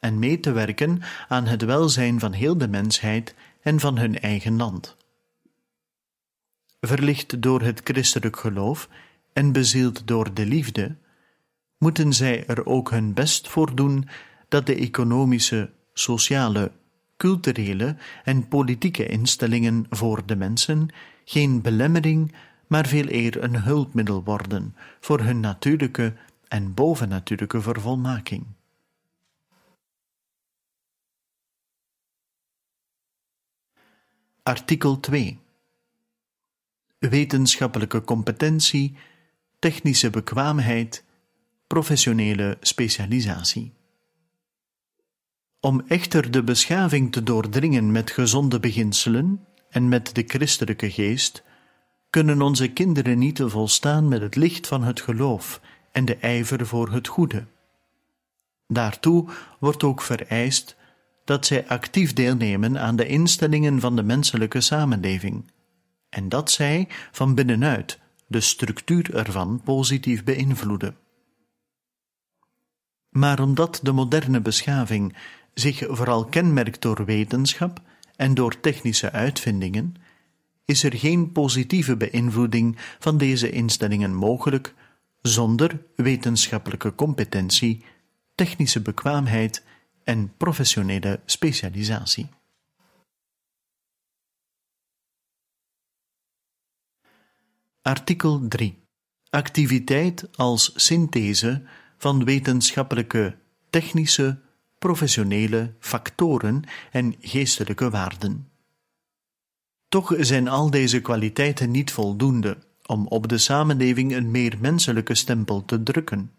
en 0.00 0.18
mee 0.18 0.40
te 0.40 0.52
werken 0.52 1.02
aan 1.28 1.46
het 1.46 1.62
welzijn 1.62 2.20
van 2.20 2.32
heel 2.32 2.58
de 2.58 2.68
mensheid 2.68 3.34
en 3.62 3.80
van 3.80 3.98
hun 3.98 4.18
eigen 4.18 4.56
land. 4.56 4.96
Verlicht 6.80 7.42
door 7.42 7.62
het 7.62 7.80
christelijk 7.84 8.36
geloof 8.36 8.88
en 9.32 9.52
bezield 9.52 10.06
door 10.06 10.34
de 10.34 10.46
liefde, 10.46 10.96
moeten 11.78 12.12
zij 12.12 12.46
er 12.46 12.66
ook 12.66 12.90
hun 12.90 13.14
best 13.14 13.48
voor 13.48 13.74
doen 13.74 14.08
dat 14.48 14.66
de 14.66 14.74
economische, 14.74 15.70
sociale, 15.92 16.72
culturele 17.16 17.96
en 18.24 18.48
politieke 18.48 19.06
instellingen 19.06 19.86
voor 19.90 20.26
de 20.26 20.36
mensen 20.36 20.88
geen 21.24 21.62
belemmering, 21.62 22.34
maar 22.70 22.86
veel 22.86 23.06
eer 23.08 23.42
een 23.42 23.62
hulpmiddel 23.62 24.24
worden 24.24 24.74
voor 25.00 25.20
hun 25.20 25.40
natuurlijke 25.40 26.14
en 26.48 26.74
bovennatuurlijke 26.74 27.60
vervolmaking. 27.60 28.46
Artikel 34.42 35.00
2 35.00 35.38
Wetenschappelijke 36.98 38.04
competentie 38.04 38.96
technische 39.58 40.10
bekwaamheid, 40.10 41.04
professionele 41.66 42.56
specialisatie. 42.60 43.72
Om 45.60 45.80
echter 45.88 46.30
de 46.30 46.42
beschaving 46.42 47.12
te 47.12 47.22
doordringen 47.22 47.92
met 47.92 48.10
gezonde 48.10 48.60
beginselen 48.60 49.46
en 49.70 49.88
met 49.88 50.14
de 50.14 50.24
christelijke 50.26 50.90
geest, 50.90 51.42
kunnen 52.10 52.42
onze 52.42 52.68
kinderen 52.68 53.18
niet 53.18 53.42
volstaan 53.44 54.08
met 54.08 54.20
het 54.20 54.36
licht 54.36 54.66
van 54.66 54.82
het 54.82 55.00
geloof 55.00 55.60
en 55.92 56.04
de 56.04 56.16
ijver 56.16 56.66
voor 56.66 56.92
het 56.92 57.08
goede. 57.08 57.46
Daartoe 58.66 59.28
wordt 59.58 59.82
ook 59.82 60.02
vereist 60.02 60.76
dat 61.24 61.46
zij 61.46 61.68
actief 61.68 62.12
deelnemen 62.12 62.78
aan 62.78 62.96
de 62.96 63.06
instellingen 63.06 63.80
van 63.80 63.96
de 63.96 64.02
menselijke 64.02 64.60
samenleving, 64.60 65.50
en 66.08 66.28
dat 66.28 66.50
zij 66.50 66.88
van 67.12 67.34
binnenuit 67.34 67.98
de 68.26 68.40
structuur 68.40 69.14
ervan 69.14 69.60
positief 69.64 70.24
beïnvloeden. 70.24 70.96
Maar 73.08 73.40
omdat 73.40 73.80
de 73.82 73.92
moderne 73.92 74.40
beschaving 74.40 75.16
zich 75.54 75.84
vooral 75.88 76.24
kenmerkt 76.24 76.82
door 76.82 77.04
wetenschap 77.04 77.80
en 78.16 78.34
door 78.34 78.60
technische 78.60 79.10
uitvindingen, 79.10 79.94
is 80.70 80.82
er 80.82 80.96
geen 80.96 81.32
positieve 81.32 81.96
beïnvloeding 81.96 82.76
van 82.98 83.18
deze 83.18 83.50
instellingen 83.50 84.14
mogelijk 84.14 84.74
zonder 85.22 85.82
wetenschappelijke 85.96 86.94
competentie, 86.94 87.84
technische 88.34 88.82
bekwaamheid 88.82 89.64
en 90.04 90.36
professionele 90.36 91.20
specialisatie. 91.24 92.28
Artikel 97.82 98.48
3. 98.48 98.78
Activiteit 99.30 100.36
als 100.36 100.72
synthese 100.74 101.62
van 101.96 102.24
wetenschappelijke, 102.24 103.38
technische, 103.70 104.40
professionele 104.78 105.74
factoren 105.78 106.62
en 106.90 107.14
geestelijke 107.20 107.90
waarden. 107.90 108.49
Toch 109.90 110.14
zijn 110.18 110.48
al 110.48 110.70
deze 110.70 111.00
kwaliteiten 111.00 111.70
niet 111.70 111.92
voldoende 111.92 112.58
om 112.86 113.06
op 113.06 113.28
de 113.28 113.38
samenleving 113.38 114.14
een 114.14 114.30
meer 114.30 114.56
menselijke 114.60 115.14
stempel 115.14 115.64
te 115.64 115.82
drukken. 115.82 116.32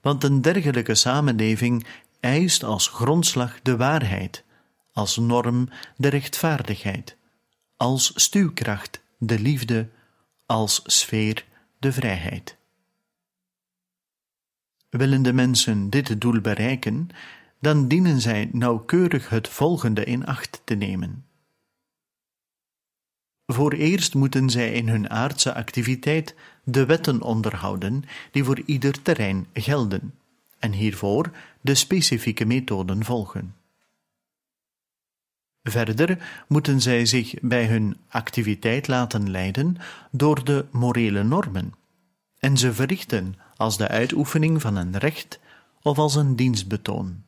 Want 0.00 0.24
een 0.24 0.42
dergelijke 0.42 0.94
samenleving 0.94 1.86
eist 2.20 2.64
als 2.64 2.88
grondslag 2.88 3.62
de 3.62 3.76
waarheid, 3.76 4.44
als 4.92 5.16
norm 5.16 5.68
de 5.96 6.08
rechtvaardigheid, 6.08 7.16
als 7.76 8.12
stuwkracht 8.14 9.02
de 9.18 9.38
liefde, 9.38 9.88
als 10.46 10.82
sfeer 10.84 11.44
de 11.78 11.92
vrijheid. 11.92 12.56
Willen 14.90 15.22
de 15.22 15.32
mensen 15.32 15.90
dit 15.90 16.20
doel 16.20 16.40
bereiken, 16.40 17.08
dan 17.60 17.88
dienen 17.88 18.20
zij 18.20 18.48
nauwkeurig 18.52 19.28
het 19.28 19.48
volgende 19.48 20.04
in 20.04 20.26
acht 20.26 20.60
te 20.64 20.74
nemen. 20.74 21.27
Voor 23.52 23.72
eerst 23.72 24.14
moeten 24.14 24.50
zij 24.50 24.72
in 24.72 24.88
hun 24.88 25.10
aardse 25.10 25.54
activiteit 25.54 26.34
de 26.64 26.86
wetten 26.86 27.22
onderhouden 27.22 28.04
die 28.30 28.44
voor 28.44 28.62
ieder 28.64 29.02
terrein 29.02 29.46
gelden, 29.52 30.14
en 30.58 30.72
hiervoor 30.72 31.30
de 31.60 31.74
specifieke 31.74 32.44
methoden 32.44 33.04
volgen. 33.04 33.54
Verder 35.62 36.44
moeten 36.48 36.80
zij 36.80 37.06
zich 37.06 37.34
bij 37.40 37.66
hun 37.66 37.96
activiteit 38.08 38.88
laten 38.88 39.30
leiden 39.30 39.76
door 40.10 40.44
de 40.44 40.66
morele 40.70 41.22
normen, 41.22 41.74
en 42.38 42.56
ze 42.56 42.74
verrichten 42.74 43.34
als 43.56 43.76
de 43.76 43.88
uitoefening 43.88 44.60
van 44.60 44.76
een 44.76 44.96
recht 44.98 45.40
of 45.82 45.98
als 45.98 46.14
een 46.14 46.36
dienstbetoon. 46.36 47.24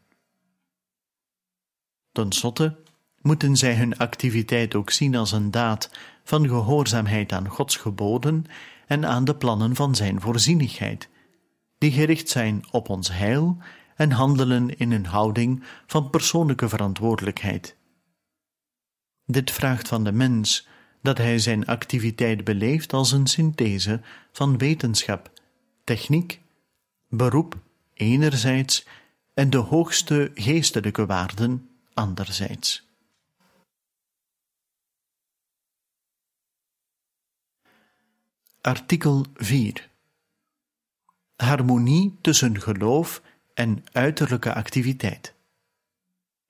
Ten 2.12 2.32
slotte 2.32 2.76
moeten 3.20 3.56
zij 3.56 3.74
hun 3.74 3.96
activiteit 3.96 4.74
ook 4.74 4.90
zien 4.90 5.16
als 5.16 5.32
een 5.32 5.50
daad 5.50 5.90
van 6.24 6.48
gehoorzaamheid 6.48 7.32
aan 7.32 7.48
Gods 7.48 7.76
geboden 7.76 8.44
en 8.86 9.06
aan 9.06 9.24
de 9.24 9.34
plannen 9.34 9.74
van 9.74 9.94
Zijn 9.94 10.20
voorzienigheid, 10.20 11.08
die 11.78 11.92
gericht 11.92 12.28
zijn 12.28 12.64
op 12.70 12.88
ons 12.88 13.12
heil 13.12 13.56
en 13.96 14.10
handelen 14.10 14.78
in 14.78 14.90
een 14.90 15.06
houding 15.06 15.62
van 15.86 16.10
persoonlijke 16.10 16.68
verantwoordelijkheid. 16.68 17.76
Dit 19.26 19.50
vraagt 19.50 19.88
van 19.88 20.04
de 20.04 20.12
mens 20.12 20.68
dat 21.02 21.18
hij 21.18 21.38
zijn 21.38 21.66
activiteit 21.66 22.44
beleeft 22.44 22.92
als 22.92 23.12
een 23.12 23.26
synthese 23.26 24.00
van 24.32 24.58
wetenschap, 24.58 25.30
techniek, 25.84 26.40
beroep 27.08 27.58
enerzijds 27.94 28.86
en 29.34 29.50
de 29.50 29.56
hoogste 29.56 30.30
geestelijke 30.34 31.06
waarden 31.06 31.68
anderzijds. 31.94 32.89
Artikel 38.62 39.24
4 39.34 39.88
Harmonie 41.36 42.18
tussen 42.20 42.60
geloof 42.60 43.22
en 43.54 43.84
uiterlijke 43.92 44.54
activiteit. 44.54 45.34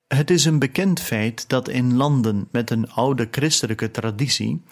Het 0.07 0.31
is 0.31 0.45
een 0.45 0.59
bekend 0.59 1.01
feit 1.01 1.49
dat 1.49 1.69
in 1.69 1.97
landen 1.97 2.49
met 2.51 2.71
een 2.71 2.91
oude 2.91 3.29
christelijke 3.31 3.91
traditie 3.91 4.63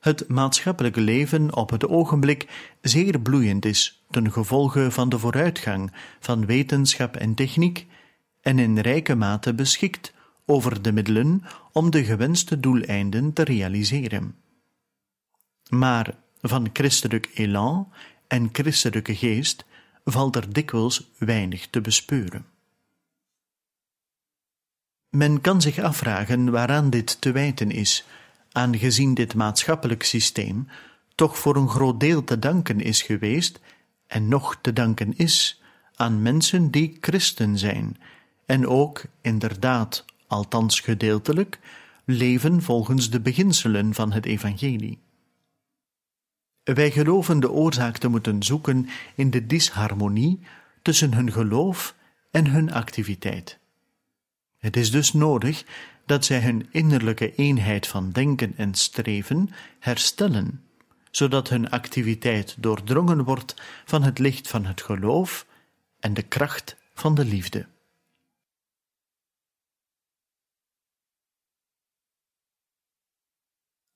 het 0.00 0.28
maatschappelijke 0.28 1.00
leven 1.00 1.54
op 1.54 1.70
het 1.70 1.88
ogenblik 1.88 2.74
zeer 2.80 3.20
bloeiend 3.20 3.64
is 3.64 4.04
ten 4.10 4.32
gevolge 4.32 4.90
van 4.90 5.08
de 5.08 5.18
vooruitgang 5.18 5.92
van 6.20 6.46
wetenschap 6.46 7.16
en 7.16 7.34
techniek 7.34 7.86
en 8.40 8.58
in 8.58 8.78
rijke 8.78 9.14
mate 9.14 9.54
beschikt 9.54 10.12
over 10.46 10.82
de 10.82 10.92
middelen 10.92 11.42
om 11.72 11.90
de 11.90 12.04
gewenste 12.04 12.60
doeleinden 12.60 13.32
te 13.32 13.42
realiseren. 13.42 14.36
Maar 15.68 16.20
van 16.42 16.70
christelijk 16.72 17.30
elan 17.34 17.92
en 18.26 18.48
christelijke 18.52 19.16
geest 19.16 19.64
valt 20.04 20.36
er 20.36 20.52
dikwijls 20.52 21.10
weinig 21.18 21.66
te 21.66 21.80
bespeuren. 21.80 22.46
Men 25.08 25.40
kan 25.40 25.60
zich 25.60 25.78
afvragen 25.78 26.50
waaraan 26.50 26.90
dit 26.90 27.20
te 27.20 27.32
wijten 27.32 27.70
is, 27.70 28.04
aangezien 28.52 29.14
dit 29.14 29.34
maatschappelijk 29.34 30.02
systeem 30.02 30.68
toch 31.14 31.38
voor 31.38 31.56
een 31.56 31.68
groot 31.68 32.00
deel 32.00 32.24
te 32.24 32.38
danken 32.38 32.80
is 32.80 33.02
geweest 33.02 33.60
en 34.06 34.28
nog 34.28 34.58
te 34.60 34.72
danken 34.72 35.16
is 35.16 35.62
aan 35.94 36.22
mensen 36.22 36.70
die 36.70 36.98
christen 37.00 37.58
zijn 37.58 37.96
en 38.46 38.66
ook 38.66 39.04
inderdaad, 39.20 40.04
althans 40.26 40.80
gedeeltelijk, 40.80 41.58
leven 42.04 42.62
volgens 42.62 43.10
de 43.10 43.20
beginselen 43.20 43.94
van 43.94 44.12
het 44.12 44.26
evangelie. 44.26 45.01
Wij 46.64 46.90
geloven 46.90 47.40
de 47.40 47.50
oorzaak 47.50 47.98
te 47.98 48.08
moeten 48.08 48.42
zoeken 48.42 48.88
in 49.14 49.30
de 49.30 49.46
disharmonie 49.46 50.40
tussen 50.82 51.14
hun 51.14 51.32
geloof 51.32 51.94
en 52.30 52.46
hun 52.46 52.72
activiteit. 52.72 53.58
Het 54.58 54.76
is 54.76 54.90
dus 54.90 55.12
nodig 55.12 55.64
dat 56.06 56.24
zij 56.24 56.40
hun 56.40 56.68
innerlijke 56.70 57.34
eenheid 57.34 57.86
van 57.86 58.10
denken 58.10 58.56
en 58.56 58.74
streven 58.74 59.50
herstellen, 59.78 60.64
zodat 61.10 61.48
hun 61.48 61.70
activiteit 61.70 62.56
doordrongen 62.58 63.24
wordt 63.24 63.62
van 63.84 64.02
het 64.02 64.18
licht 64.18 64.48
van 64.48 64.64
het 64.64 64.82
geloof 64.82 65.46
en 66.00 66.14
de 66.14 66.22
kracht 66.22 66.76
van 66.94 67.14
de 67.14 67.24
liefde. 67.24 67.66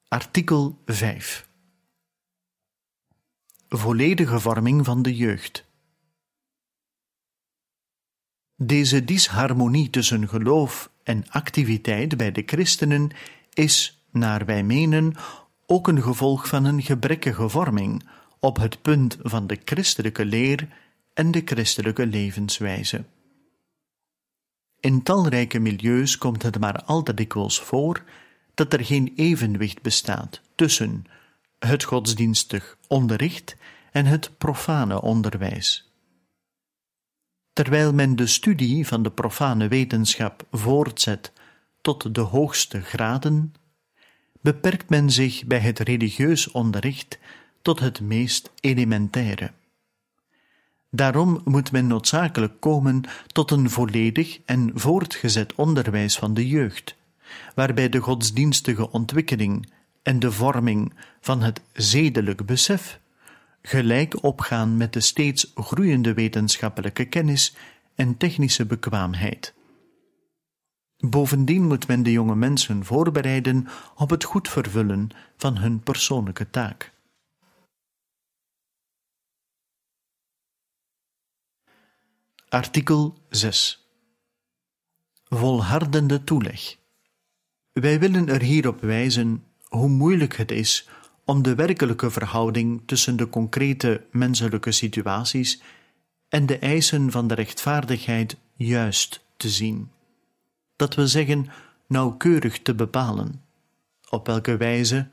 Artikel 0.08 0.82
5 0.86 1.45
Volledige 3.76 4.40
vorming 4.40 4.84
van 4.84 5.02
de 5.02 5.16
jeugd. 5.16 5.64
Deze 8.56 9.04
disharmonie 9.04 9.90
tussen 9.90 10.28
geloof 10.28 10.90
en 11.02 11.24
activiteit 11.28 12.16
bij 12.16 12.32
de 12.32 12.42
christenen 12.46 13.10
is, 13.52 14.04
naar 14.10 14.44
wij 14.44 14.62
menen, 14.62 15.14
ook 15.66 15.88
een 15.88 16.02
gevolg 16.02 16.48
van 16.48 16.64
een 16.64 16.82
gebrekkige 16.82 17.48
vorming 17.48 18.08
op 18.40 18.56
het 18.56 18.82
punt 18.82 19.16
van 19.22 19.46
de 19.46 19.58
christelijke 19.64 20.24
leer 20.24 20.68
en 21.14 21.30
de 21.30 21.42
christelijke 21.44 22.06
levenswijze. 22.06 23.04
In 24.80 25.02
talrijke 25.02 25.58
milieus 25.58 26.18
komt 26.18 26.42
het 26.42 26.58
maar 26.58 26.82
al 26.82 27.02
te 27.02 27.14
dikwijls 27.14 27.60
voor 27.60 28.04
dat 28.54 28.72
er 28.72 28.84
geen 28.84 29.12
evenwicht 29.16 29.82
bestaat 29.82 30.40
tussen 30.54 31.04
het 31.58 31.84
godsdienstig 31.84 32.76
onderricht 32.88 33.56
en 33.92 34.06
het 34.06 34.38
profane 34.38 35.02
onderwijs. 35.02 35.90
Terwijl 37.52 37.92
men 37.92 38.16
de 38.16 38.26
studie 38.26 38.86
van 38.86 39.02
de 39.02 39.10
profane 39.10 39.68
wetenschap 39.68 40.46
voortzet 40.50 41.32
tot 41.80 42.14
de 42.14 42.20
hoogste 42.20 42.80
graden, 42.82 43.54
beperkt 44.40 44.88
men 44.88 45.10
zich 45.10 45.44
bij 45.44 45.58
het 45.58 45.78
religieus 45.78 46.50
onderricht 46.50 47.18
tot 47.62 47.80
het 47.80 48.00
meest 48.00 48.52
elementaire. 48.60 49.52
Daarom 50.90 51.40
moet 51.44 51.72
men 51.72 51.86
noodzakelijk 51.86 52.60
komen 52.60 53.02
tot 53.26 53.50
een 53.50 53.70
volledig 53.70 54.40
en 54.44 54.70
voortgezet 54.74 55.54
onderwijs 55.54 56.18
van 56.18 56.34
de 56.34 56.48
jeugd, 56.48 56.96
waarbij 57.54 57.88
de 57.88 57.98
godsdienstige 57.98 58.90
ontwikkeling 58.90 59.74
en 60.06 60.18
de 60.18 60.32
vorming 60.32 60.92
van 61.20 61.42
het 61.42 61.62
zedelijk 61.72 62.46
besef 62.46 63.00
gelijk 63.62 64.22
opgaan 64.22 64.76
met 64.76 64.92
de 64.92 65.00
steeds 65.00 65.52
groeiende 65.54 66.14
wetenschappelijke 66.14 67.04
kennis 67.04 67.56
en 67.94 68.16
technische 68.16 68.66
bekwaamheid. 68.66 69.54
Bovendien 70.96 71.66
moet 71.66 71.86
men 71.86 72.02
de 72.02 72.12
jonge 72.12 72.34
mensen 72.34 72.84
voorbereiden 72.84 73.66
op 73.94 74.10
het 74.10 74.24
goed 74.24 74.48
vervullen 74.48 75.08
van 75.36 75.56
hun 75.56 75.80
persoonlijke 75.80 76.50
taak. 76.50 76.92
Artikel 82.48 83.18
6 83.28 83.88
Volhardende 85.24 86.24
toeleg. 86.24 86.76
Wij 87.72 87.98
willen 88.00 88.28
er 88.28 88.42
hierop 88.42 88.80
wijzen 88.80 89.45
hoe 89.68 89.88
moeilijk 89.88 90.36
het 90.36 90.50
is 90.50 90.88
om 91.24 91.42
de 91.42 91.54
werkelijke 91.54 92.10
verhouding 92.10 92.82
tussen 92.86 93.16
de 93.16 93.28
concrete 93.28 94.04
menselijke 94.10 94.72
situaties 94.72 95.62
en 96.28 96.46
de 96.46 96.58
eisen 96.58 97.10
van 97.10 97.28
de 97.28 97.34
rechtvaardigheid 97.34 98.36
juist 98.54 99.24
te 99.36 99.48
zien. 99.48 99.90
Dat 100.76 100.94
wil 100.94 101.06
zeggen, 101.06 101.46
nauwkeurig 101.86 102.62
te 102.62 102.74
bepalen, 102.74 103.42
op 104.10 104.26
welke 104.26 104.56
wijze 104.56 105.08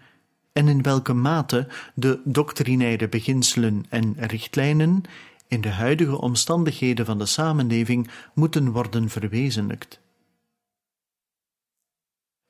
en 0.54 0.68
in 0.68 0.82
welke 0.82 1.14
mate 1.14 1.68
de 1.96 2.22
doctrinaire 2.24 3.10
beginselen 3.10 3.86
en 3.90 4.16
richtlijnen 4.18 5.04
in 5.48 5.62
de 5.62 5.70
huidige 5.70 6.22
omstandigheden 6.22 7.06
van 7.06 7.18
de 7.18 7.26
samenleving 7.26 8.10
moeten 8.34 8.72
worden 8.72 9.10
verwezenlijkt. 9.10 10.03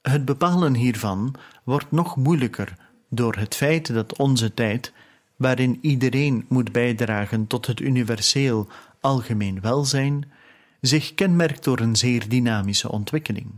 Het 0.04 0.26
bepalen 0.26 0.74
hiervan 0.74 1.36
wordt 1.64 1.92
nog 1.92 2.16
moeilijker 2.16 2.76
door 3.10 3.36
het 3.36 3.56
feit 3.56 3.94
dat 3.94 4.18
onze 4.18 4.54
tijd, 4.54 4.94
waarin 5.36 5.78
iedereen 5.82 6.46
moet 6.50 6.72
bijdragen 6.72 7.48
tot 7.48 7.66
het 7.66 7.80
universeel 7.80 8.68
algemeen 9.00 9.62
welzijn, 9.62 10.32
zich 10.82 11.14
kenmerkt 11.14 11.64
door 11.64 11.80
een 11.80 11.96
zeer 11.96 12.30
dynamische 12.30 12.92
ontwikkeling. 12.92 13.52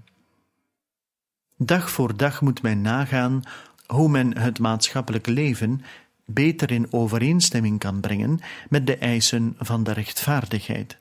Dag 1.57 1.89
voor 1.89 2.17
dag 2.17 2.41
moet 2.41 2.61
men 2.61 2.81
nagaan 2.81 3.41
hoe 3.85 4.09
men 4.09 4.37
het 4.37 4.59
maatschappelijk 4.59 5.27
leven 5.27 5.81
beter 6.25 6.71
in 6.71 6.93
overeenstemming 6.93 7.79
kan 7.79 7.99
brengen 7.99 8.39
met 8.69 8.87
de 8.87 8.97
eisen 8.97 9.55
van 9.57 9.83
de 9.83 9.91
rechtvaardigheid. 9.91 10.99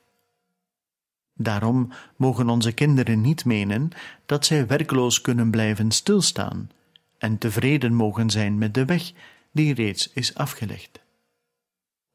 Daarom 1.34 1.92
mogen 2.16 2.48
onze 2.48 2.72
kinderen 2.72 3.20
niet 3.20 3.44
menen 3.44 3.90
dat 4.26 4.46
zij 4.46 4.66
werkloos 4.66 5.20
kunnen 5.20 5.50
blijven 5.50 5.90
stilstaan 5.90 6.70
en 7.18 7.38
tevreden 7.38 7.94
mogen 7.94 8.30
zijn 8.30 8.58
met 8.58 8.74
de 8.74 8.84
weg 8.84 9.12
die 9.52 9.74
reeds 9.74 10.10
is 10.12 10.34
afgelegd. 10.34 11.00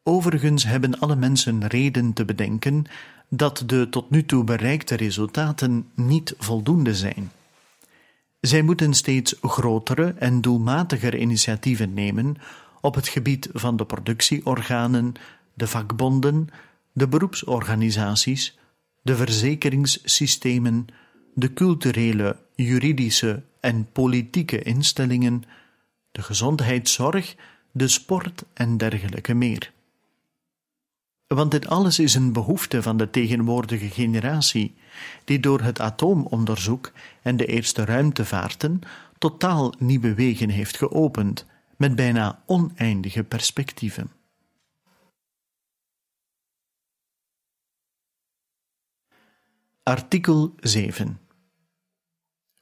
Overigens 0.04 0.64
hebben 0.64 1.00
alle 1.00 1.16
mensen 1.16 1.68
reden 1.68 2.14
te 2.14 2.26
bedenken 2.26 2.86
dat 3.30 3.64
de 3.66 3.88
tot 3.90 4.10
nu 4.10 4.26
toe 4.26 4.44
bereikte 4.44 4.96
resultaten 4.96 5.90
niet 5.94 6.34
voldoende 6.38 6.96
zijn. 6.96 7.32
Zij 8.40 8.62
moeten 8.62 8.94
steeds 8.94 9.36
grotere 9.42 10.14
en 10.18 10.42
doelmatiger 10.42 11.18
initiatieven 11.18 11.94
nemen 11.94 12.36
op 12.82 12.96
het 12.96 13.08
gebied 13.08 13.50
van 13.54 13.78
de 13.78 13.86
productieorganen, 13.86 15.14
de 15.54 15.68
vakbonden, 15.68 16.48
de 16.92 17.08
beroepsorganisaties, 17.08 18.59
de 19.10 19.16
verzekeringssystemen, 19.16 20.88
de 21.34 21.54
culturele, 21.54 22.36
juridische 22.56 23.44
en 23.60 23.88
politieke 23.92 24.62
instellingen, 24.62 25.44
de 26.12 26.22
gezondheidszorg, 26.22 27.36
de 27.72 27.88
sport 27.88 28.44
en 28.54 28.78
dergelijke 28.78 29.34
meer. 29.34 29.72
Want 31.28 31.52
dit 31.52 31.68
alles 31.68 32.00
is 32.00 32.16
een 32.16 32.34
behoefte 32.34 32.82
van 32.82 32.98
de 32.98 33.10
tegenwoordige 33.10 33.90
generatie, 33.90 34.76
die 35.26 35.40
door 35.40 35.62
het 35.62 35.80
atoomonderzoek 35.80 36.92
en 37.22 37.38
de 37.38 37.46
eerste 37.46 37.86
ruimtevaarten 37.86 38.82
totaal 39.18 39.74
nieuwe 39.78 40.14
wegen 40.14 40.50
heeft 40.50 40.78
geopend, 40.78 41.46
met 41.78 41.96
bijna 41.96 42.44
oneindige 42.46 43.24
perspectieven. 43.24 44.19
Artikel 49.90 50.54
7 50.60 51.20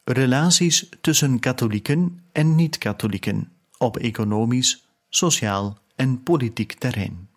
Relaties 0.03 0.89
tussen 1.01 1.39
katholieken 1.39 2.19
en 2.31 2.55
niet-katholieken 2.55 3.51
op 3.77 3.97
economisch, 3.97 4.87
sociaal 5.09 5.77
en 5.95 6.23
politiek 6.23 6.73
terrein. 6.73 7.29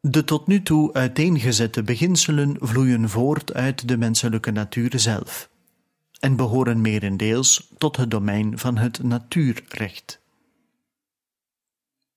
De 0.00 0.24
tot 0.24 0.46
nu 0.46 0.62
toe 0.62 0.92
uiteengezette 0.92 1.82
beginselen 1.82 2.56
vloeien 2.60 3.08
voort 3.08 3.54
uit 3.54 3.88
de 3.88 3.96
menselijke 3.96 4.50
natuur 4.50 4.92
zelf 4.98 5.50
en 6.20 6.36
behoren 6.36 6.80
merendeels 6.80 7.70
tot 7.78 7.96
het 7.96 8.10
domein 8.10 8.58
van 8.58 8.76
het 8.76 9.02
natuurrecht. 9.02 10.20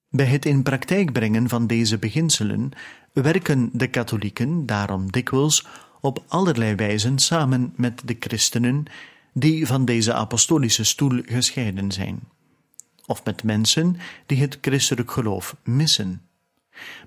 Bij 0.09 0.25
het 0.25 0.45
in 0.45 0.63
praktijk 0.63 1.11
brengen 1.11 1.49
van 1.49 1.67
deze 1.67 1.97
beginselen 1.97 2.71
werken 3.13 3.69
de 3.73 3.87
katholieken 3.87 4.65
daarom 4.65 5.11
dikwijls 5.11 5.65
op 6.01 6.23
allerlei 6.27 6.75
wijzen 6.75 7.19
samen 7.19 7.73
met 7.75 8.01
de 8.05 8.15
christenen 8.19 8.85
die 9.33 9.67
van 9.67 9.85
deze 9.85 10.13
apostolische 10.13 10.83
stoel 10.83 11.21
gescheiden 11.25 11.91
zijn, 11.91 12.19
of 13.05 13.23
met 13.23 13.43
mensen 13.43 13.97
die 14.25 14.41
het 14.41 14.57
christelijk 14.61 15.11
geloof 15.11 15.55
missen, 15.63 16.21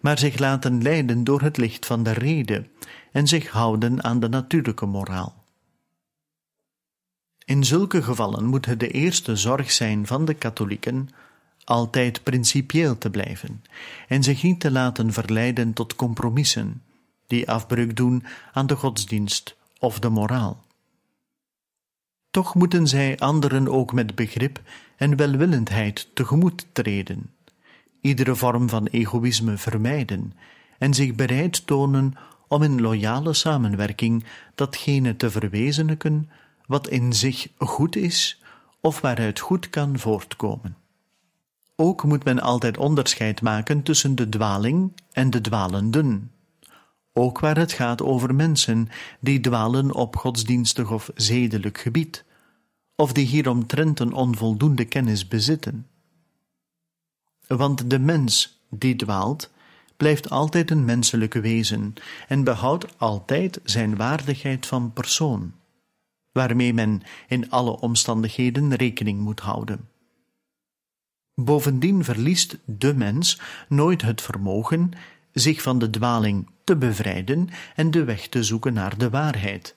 maar 0.00 0.18
zich 0.18 0.38
laten 0.38 0.82
leiden 0.82 1.24
door 1.24 1.40
het 1.40 1.56
licht 1.56 1.86
van 1.86 2.02
de 2.02 2.12
rede 2.12 2.68
en 3.12 3.28
zich 3.28 3.48
houden 3.48 4.04
aan 4.04 4.20
de 4.20 4.28
natuurlijke 4.28 4.86
moraal. 4.86 5.44
In 7.44 7.64
zulke 7.64 8.02
gevallen 8.02 8.44
moet 8.44 8.66
het 8.66 8.80
de 8.80 8.88
eerste 8.88 9.36
zorg 9.36 9.72
zijn 9.72 10.06
van 10.06 10.24
de 10.24 10.34
katholieken 10.34 11.08
altijd 11.64 12.22
principieel 12.22 12.98
te 12.98 13.10
blijven 13.10 13.64
en 14.08 14.22
zich 14.22 14.42
niet 14.42 14.60
te 14.60 14.70
laten 14.70 15.12
verleiden 15.12 15.72
tot 15.72 15.96
compromissen 15.96 16.82
die 17.34 17.50
afbreuk 17.50 17.96
doen 17.96 18.24
aan 18.52 18.66
de 18.66 18.76
godsdienst 18.76 19.56
of 19.78 19.98
de 19.98 20.08
moraal. 20.08 20.64
Toch 22.30 22.54
moeten 22.54 22.86
zij 22.86 23.18
anderen 23.18 23.68
ook 23.68 23.92
met 23.92 24.14
begrip 24.14 24.62
en 24.96 25.16
welwillendheid 25.16 26.08
tegemoet 26.14 26.66
treden, 26.72 27.34
iedere 28.00 28.34
vorm 28.34 28.68
van 28.68 28.86
egoïsme 28.86 29.56
vermijden 29.56 30.32
en 30.78 30.94
zich 30.94 31.14
bereid 31.14 31.66
tonen 31.66 32.14
om 32.48 32.62
in 32.62 32.80
loyale 32.80 33.32
samenwerking 33.32 34.24
datgene 34.54 35.16
te 35.16 35.30
verwezenlijken 35.30 36.30
wat 36.66 36.88
in 36.88 37.12
zich 37.12 37.48
goed 37.58 37.96
is 37.96 38.42
of 38.80 39.00
waaruit 39.00 39.40
goed 39.40 39.70
kan 39.70 39.98
voortkomen. 39.98 40.76
Ook 41.76 42.04
moet 42.04 42.24
men 42.24 42.40
altijd 42.40 42.78
onderscheid 42.78 43.42
maken 43.42 43.82
tussen 43.82 44.14
de 44.14 44.28
dwaling 44.28 44.92
en 45.12 45.30
de 45.30 45.40
dwalenden, 45.40 46.30
ook 47.16 47.38
waar 47.38 47.56
het 47.56 47.72
gaat 47.72 48.02
over 48.02 48.34
mensen 48.34 48.88
die 49.20 49.40
dwalen 49.40 49.94
op 49.94 50.16
godsdienstig 50.16 50.90
of 50.90 51.10
zedelijk 51.14 51.78
gebied, 51.78 52.24
of 52.96 53.12
die 53.12 53.26
hieromtrent 53.26 54.00
een 54.00 54.12
onvoldoende 54.12 54.84
kennis 54.84 55.28
bezitten. 55.28 55.86
Want 57.46 57.90
de 57.90 57.98
mens 57.98 58.62
die 58.70 58.96
dwaalt, 58.96 59.50
blijft 59.96 60.30
altijd 60.30 60.70
een 60.70 60.84
menselijke 60.84 61.40
wezen 61.40 61.94
en 62.28 62.44
behoudt 62.44 62.98
altijd 62.98 63.60
zijn 63.64 63.96
waardigheid 63.96 64.66
van 64.66 64.92
persoon, 64.92 65.52
waarmee 66.32 66.74
men 66.74 67.02
in 67.28 67.50
alle 67.50 67.80
omstandigheden 67.80 68.74
rekening 68.74 69.20
moet 69.20 69.40
houden. 69.40 69.88
Bovendien 71.34 72.04
verliest 72.04 72.58
de 72.64 72.94
mens 72.94 73.40
nooit 73.68 74.02
het 74.02 74.22
vermogen 74.22 74.90
zich 75.34 75.62
van 75.62 75.78
de 75.78 75.90
dwaling 75.90 76.50
te 76.64 76.76
bevrijden 76.76 77.48
en 77.74 77.90
de 77.90 78.04
weg 78.04 78.28
te 78.28 78.42
zoeken 78.42 78.72
naar 78.72 78.98
de 78.98 79.10
waarheid. 79.10 79.76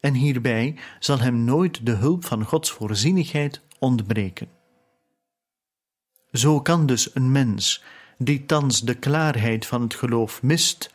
En 0.00 0.14
hierbij 0.14 0.76
zal 0.98 1.20
hem 1.20 1.44
nooit 1.44 1.86
de 1.86 1.92
hulp 1.92 2.24
van 2.24 2.44
Gods 2.44 2.70
voorzienigheid 2.70 3.60
ontbreken. 3.78 4.48
Zo 6.32 6.60
kan 6.60 6.86
dus 6.86 7.14
een 7.14 7.32
mens, 7.32 7.82
die 8.18 8.46
thans 8.46 8.80
de 8.80 8.94
klaarheid 8.94 9.66
van 9.66 9.82
het 9.82 9.94
geloof 9.94 10.42
mist 10.42 10.90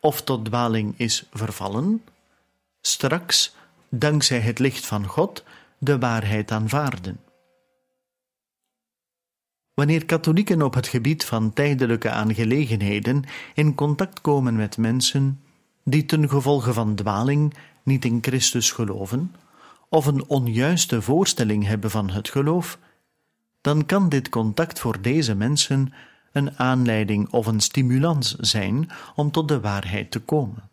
of 0.00 0.22
tot 0.22 0.44
dwaling 0.44 0.94
is 0.96 1.26
vervallen, 1.32 2.02
straks, 2.80 3.54
dankzij 3.88 4.40
het 4.40 4.58
licht 4.58 4.86
van 4.86 5.06
God, 5.06 5.44
de 5.78 5.98
waarheid 5.98 6.50
aanvaarden. 6.50 7.20
Wanneer 9.78 10.04
katholieken 10.04 10.62
op 10.62 10.74
het 10.74 10.86
gebied 10.86 11.24
van 11.24 11.52
tijdelijke 11.52 12.10
aangelegenheden 12.10 13.24
in 13.54 13.74
contact 13.74 14.20
komen 14.20 14.56
met 14.56 14.76
mensen 14.76 15.40
die 15.84 16.04
ten 16.04 16.28
gevolge 16.28 16.72
van 16.72 16.94
dwaling 16.94 17.54
niet 17.82 18.04
in 18.04 18.18
Christus 18.20 18.70
geloven, 18.70 19.34
of 19.88 20.06
een 20.06 20.24
onjuiste 20.26 21.02
voorstelling 21.02 21.64
hebben 21.64 21.90
van 21.90 22.10
het 22.10 22.28
geloof, 22.28 22.78
dan 23.60 23.86
kan 23.86 24.08
dit 24.08 24.28
contact 24.28 24.80
voor 24.80 25.02
deze 25.02 25.34
mensen 25.34 25.92
een 26.32 26.58
aanleiding 26.58 27.30
of 27.30 27.46
een 27.46 27.60
stimulans 27.60 28.34
zijn 28.34 28.90
om 29.14 29.30
tot 29.30 29.48
de 29.48 29.60
waarheid 29.60 30.10
te 30.10 30.20
komen. 30.20 30.70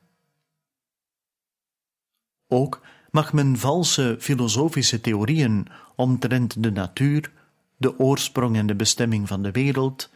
Ook 2.47 2.81
mag 3.11 3.33
men 3.33 3.57
valse 3.57 4.15
filosofische 4.19 5.01
theorieën 5.01 5.67
omtrent 5.95 6.63
de 6.63 6.71
natuur 6.71 7.31
de 7.77 7.99
oorsprong 7.99 8.55
en 8.55 8.67
de 8.67 8.75
bestemming 8.75 9.27
van 9.27 9.43
de 9.43 9.51
wereld 9.51 10.09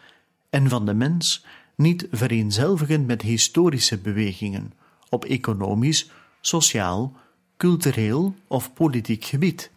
en 0.50 0.70
van 0.70 0.86
de 0.86 0.94
mens 0.94 1.46
niet 1.76 2.08
vereenzelvigen 2.12 3.06
met 3.06 3.22
historische 3.22 3.98
bewegingen 3.98 4.74
op 5.10 5.26
economisch, 5.26 6.10
sociaal, 6.42 7.18
cultureel 7.58 8.36
of 8.48 8.74
politiek 8.74 9.26
gebied, 9.26 9.72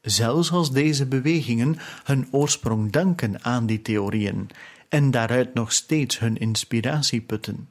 zelfs 0.00 0.52
als 0.52 0.72
deze 0.72 1.06
bewegingen 1.06 1.76
hun 2.04 2.28
oorsprong 2.30 2.92
danken 2.92 3.44
aan 3.44 3.66
die 3.66 3.82
theorieën 3.82 4.50
en 4.88 5.10
daaruit 5.10 5.54
nog 5.54 5.72
steeds 5.72 6.18
hun 6.18 6.36
inspiratie 6.36 7.20
putten. 7.20 7.68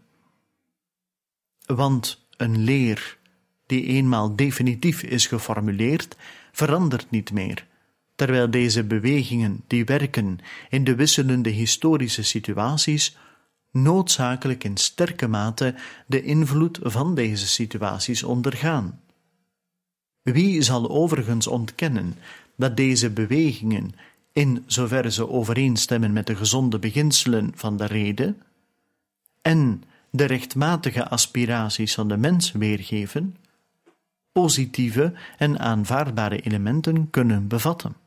Want 1.66 2.26
een 2.38 2.64
leer 2.64 3.18
die 3.66 3.86
eenmaal 3.86 4.36
definitief 4.36 5.04
is 5.04 5.28
geformuleerd, 5.28 6.18
verandert 6.52 7.10
niet 7.10 7.32
meer, 7.32 7.68
terwijl 8.16 8.50
deze 8.50 8.84
bewegingen 8.84 9.64
die 9.68 9.86
werken 9.86 10.40
in 10.70 10.84
de 10.84 10.96
wisselende 10.96 11.50
historische 11.50 12.24
situaties 12.24 13.18
noodzakelijk 13.72 14.64
in 14.64 14.78
sterke 14.78 15.28
mate 15.28 15.76
de 16.08 16.24
invloed 16.24 16.80
van 16.82 17.16
deze 17.16 17.48
situaties 17.48 18.24
ondergaan. 18.24 19.02
Wie 20.22 20.62
zal 20.62 20.90
overigens 20.90 21.48
ontkennen 21.48 22.16
dat 22.56 22.78
deze 22.78 23.10
bewegingen, 23.10 23.92
in 24.32 24.64
zoverre 24.66 25.12
ze 25.12 25.30
overeenstemmen 25.30 26.14
met 26.14 26.28
de 26.28 26.36
gezonde 26.36 26.80
beginselen 26.80 27.52
van 27.56 27.78
de 27.78 27.86
rede, 27.86 28.36
en 29.42 29.84
de 30.10 30.26
rechtmatige 30.26 31.08
aspiraties 31.08 31.94
van 31.94 32.08
de 32.08 32.18
mens 32.18 32.52
weergeven, 32.52 33.36
positieve 34.32 35.14
en 35.38 35.60
aanvaardbare 35.60 36.40
elementen 36.40 37.10
kunnen 37.10 37.48
bevatten. 37.48 38.03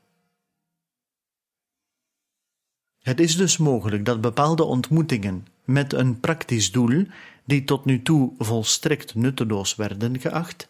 Het 3.07 3.21
is 3.21 3.37
dus 3.37 3.57
mogelijk 3.57 4.05
dat 4.05 4.21
bepaalde 4.21 4.65
ontmoetingen 4.65 5.47
met 5.65 5.93
een 5.93 6.21
praktisch 6.21 6.73
doel, 6.73 7.05
die 7.45 7.65
tot 7.65 7.85
nu 7.85 8.03
toe 8.03 8.33
volstrekt 8.39 9.15
nutteloos 9.15 9.75
werden 9.75 10.21
geacht, 10.21 10.69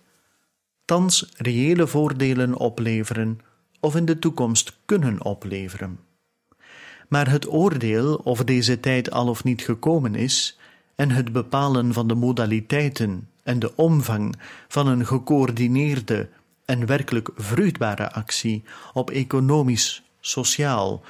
thans 0.85 1.33
reële 1.37 1.87
voordelen 1.87 2.55
opleveren 2.55 3.41
of 3.81 3.97
in 3.97 4.05
de 4.05 4.19
toekomst 4.19 4.79
kunnen 4.85 5.25
opleveren. 5.25 5.99
Maar 7.09 7.31
het 7.31 7.53
oordeel 7.53 8.15
of 8.15 8.45
deze 8.45 8.81
tijd 8.81 9.11
al 9.11 9.29
of 9.29 9.45
niet 9.45 9.63
gekomen 9.63 10.15
is 10.15 10.59
en 10.95 11.11
het 11.11 11.33
bepalen 11.33 11.93
van 11.93 12.09
de 12.09 12.15
modaliteiten 12.15 13.29
en 13.43 13.59
de 13.59 13.77
omvang 13.77 14.37
van 14.69 14.87
een 14.87 15.07
gecoördineerde 15.07 16.29
en 16.65 16.87
werkelijk 16.87 17.31
vruchtbare 17.37 18.13
actie 18.13 18.65
op 18.93 19.11
economisch, 19.11 20.03
sociaal, 20.21 21.03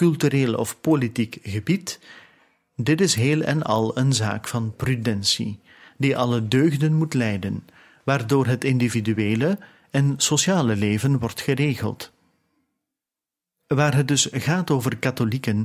cultureel 0.00 0.54
of 0.54 0.80
politiek 0.80 1.38
gebied, 1.42 1.98
dit 2.76 3.00
is 3.00 3.14
heel 3.14 3.42
en 3.42 3.62
al 3.62 3.98
een 3.98 4.12
zaak 4.12 4.48
van 4.48 4.74
prudentie, 4.76 5.58
die 5.96 6.16
alle 6.16 6.48
deugden 6.48 6.94
moet 6.94 7.14
leiden, 7.14 7.64
waardoor 8.04 8.46
het 8.46 8.64
individuele 8.64 9.58
en 9.90 10.14
sociale 10.16 10.76
leven 10.76 11.18
wordt 11.18 11.40
geregeld. 11.40 12.12
Waar 13.66 13.94
het 13.94 14.08
dus 14.08 14.28
gaat 14.32 14.70
over 14.70 14.96
katholieken, 14.96 15.64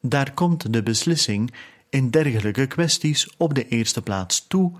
daar 0.00 0.32
komt 0.32 0.72
de 0.72 0.82
beslissing 0.82 1.52
in 1.90 2.10
dergelijke 2.10 2.66
kwesties 2.66 3.28
op 3.36 3.54
de 3.54 3.68
eerste 3.68 4.02
plaats 4.02 4.46
toe 4.46 4.72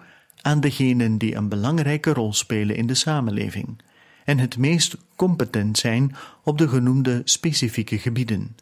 aan 0.42 0.60
degenen 0.60 1.18
die 1.18 1.34
een 1.34 1.48
belangrijke 1.48 2.12
rol 2.12 2.32
spelen 2.32 2.76
in 2.76 2.86
de 2.86 2.94
samenleving 2.94 3.82
en 4.24 4.38
het 4.38 4.56
meest 4.56 4.96
competent 5.16 5.78
zijn 5.78 6.16
op 6.42 6.58
de 6.58 6.68
genoemde 6.68 7.20
specifieke 7.24 7.98
gebieden, 7.98 8.56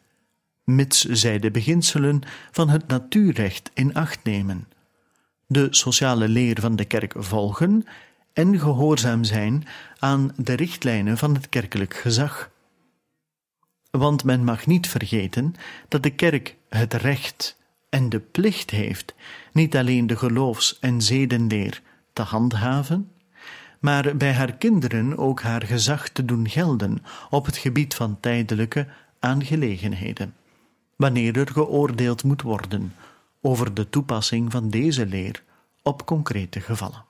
mits 0.67 1.05
zij 1.05 1.39
de 1.39 1.51
beginselen 1.51 2.21
van 2.51 2.69
het 2.69 2.87
natuurrecht 2.87 3.71
in 3.75 3.95
acht 3.95 4.25
nemen, 4.25 4.69
de 5.47 5.67
sociale 5.71 6.29
leer 6.29 6.61
van 6.61 6.77
de 6.77 6.85
kerk 6.85 7.15
volgen 7.17 7.85
en 8.33 8.59
gehoorzaam 8.59 9.25
zijn 9.25 9.67
aan 9.99 10.33
de 10.37 10.53
richtlijnen 10.53 11.19
van 11.19 11.35
het 11.35 11.49
kerkelijk 11.49 11.95
gezag. 11.95 12.51
Want 13.91 14.25
men 14.25 14.45
mag 14.45 14.67
niet 14.67 14.89
vergeten 14.89 15.55
dat 15.89 16.03
de 16.03 16.11
kerk 16.11 16.57
het 16.69 16.95
recht 16.95 17.59
en 17.89 18.09
de 18.09 18.21
plicht 18.21 18.71
heeft 18.71 19.15
niet 19.53 19.77
alleen 19.77 20.07
de 20.07 20.17
geloofs- 20.17 20.79
en 20.81 21.03
zedenleer 21.03 21.83
te 22.13 22.23
handhaven, 22.23 23.11
maar 23.81 24.17
bij 24.17 24.33
haar 24.33 24.53
kinderen 24.53 25.19
ook 25.19 25.43
haar 25.43 25.63
gezag 25.63 26.09
te 26.09 26.25
doen 26.25 26.49
gelden 26.49 27.03
op 27.31 27.47
het 27.47 27.57
gebied 27.57 27.95
van 27.95 28.21
tijdelijke 28.21 28.87
aangelegenheden, 29.21 30.35
wanneer 30.97 31.39
er 31.39 31.49
geoordeeld 31.49 32.25
moet 32.25 32.43
worden 32.43 32.95
over 33.41 33.75
de 33.75 33.89
toepassing 33.89 34.53
van 34.53 34.71
deze 34.71 35.07
leer 35.07 35.43
op 35.83 36.07
concrete 36.07 36.61
gevallen. 36.61 37.05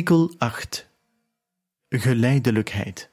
Artikel 0.00 0.34
8 0.38 0.90
Geleidelijkheid. 1.88 3.10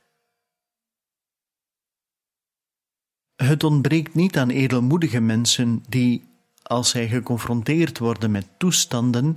Het 3.36 3.64
ontbreekt 3.64 4.14
niet 4.14 4.38
aan 4.38 4.50
edelmoedige 4.50 5.20
mensen 5.20 5.84
die, 5.90 6.24
als 6.64 6.90
zij 6.90 7.08
geconfronteerd 7.08 7.98
worden 7.98 8.32
met 8.32 8.48
toestanden, 8.58 9.36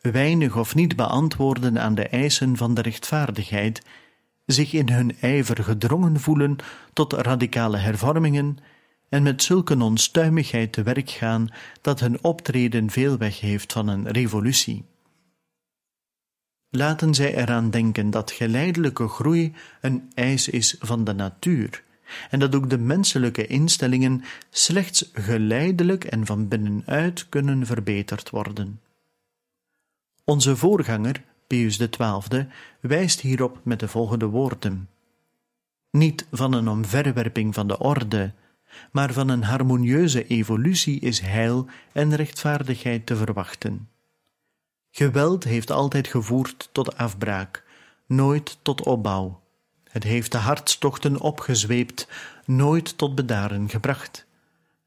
weinig 0.00 0.56
of 0.56 0.74
niet 0.74 0.96
beantwoorden 0.96 1.80
aan 1.80 1.94
de 1.94 2.08
eisen 2.08 2.56
van 2.56 2.74
de 2.74 2.82
rechtvaardigheid, 2.82 3.82
zich 4.46 4.72
in 4.72 4.88
hun 4.88 5.16
ijver 5.20 5.64
gedrongen 5.64 6.20
voelen 6.20 6.56
tot 6.92 7.12
radicale 7.12 7.76
hervormingen 7.76 8.58
en 9.08 9.22
met 9.22 9.42
zulke 9.42 9.82
onstuimigheid 9.82 10.72
te 10.72 10.82
werk 10.82 11.10
gaan 11.10 11.48
dat 11.80 12.00
hun 12.00 12.24
optreden 12.24 12.90
veel 12.90 13.18
weg 13.18 13.40
heeft 13.40 13.72
van 13.72 13.88
een 13.88 14.08
revolutie 14.08 14.84
laten 16.70 17.14
zij 17.14 17.34
eraan 17.34 17.70
denken 17.70 18.10
dat 18.10 18.30
geleidelijke 18.30 19.08
groei 19.08 19.54
een 19.80 20.10
eis 20.14 20.48
is 20.48 20.76
van 20.78 21.04
de 21.04 21.12
natuur 21.12 21.84
en 22.30 22.38
dat 22.38 22.54
ook 22.54 22.70
de 22.70 22.78
menselijke 22.78 23.46
instellingen 23.46 24.24
slechts 24.50 25.10
geleidelijk 25.12 26.04
en 26.04 26.26
van 26.26 26.48
binnenuit 26.48 27.28
kunnen 27.28 27.66
verbeterd 27.66 28.30
worden. 28.30 28.80
Onze 30.24 30.56
voorganger, 30.56 31.22
Pius 31.46 31.76
XII, 31.76 32.46
wijst 32.80 33.20
hierop 33.20 33.60
met 33.62 33.80
de 33.80 33.88
volgende 33.88 34.26
woorden: 34.26 34.88
Niet 35.90 36.26
van 36.30 36.52
een 36.52 36.68
omverwerping 36.68 37.54
van 37.54 37.68
de 37.68 37.78
orde, 37.78 38.32
maar 38.92 39.12
van 39.12 39.28
een 39.28 39.42
harmonieuze 39.42 40.26
evolutie 40.26 41.00
is 41.00 41.20
heil 41.20 41.66
en 41.92 42.14
rechtvaardigheid 42.14 43.06
te 43.06 43.16
verwachten. 43.16 43.88
Geweld 44.96 45.44
heeft 45.44 45.70
altijd 45.70 46.06
gevoerd 46.06 46.68
tot 46.72 46.96
afbraak, 46.96 47.64
nooit 48.06 48.58
tot 48.62 48.82
opbouw. 48.82 49.40
Het 49.84 50.02
heeft 50.02 50.32
de 50.32 50.38
hartstochten 50.38 51.20
opgezweept, 51.20 52.08
nooit 52.44 52.98
tot 52.98 53.14
bedaren 53.14 53.68
gebracht. 53.68 54.26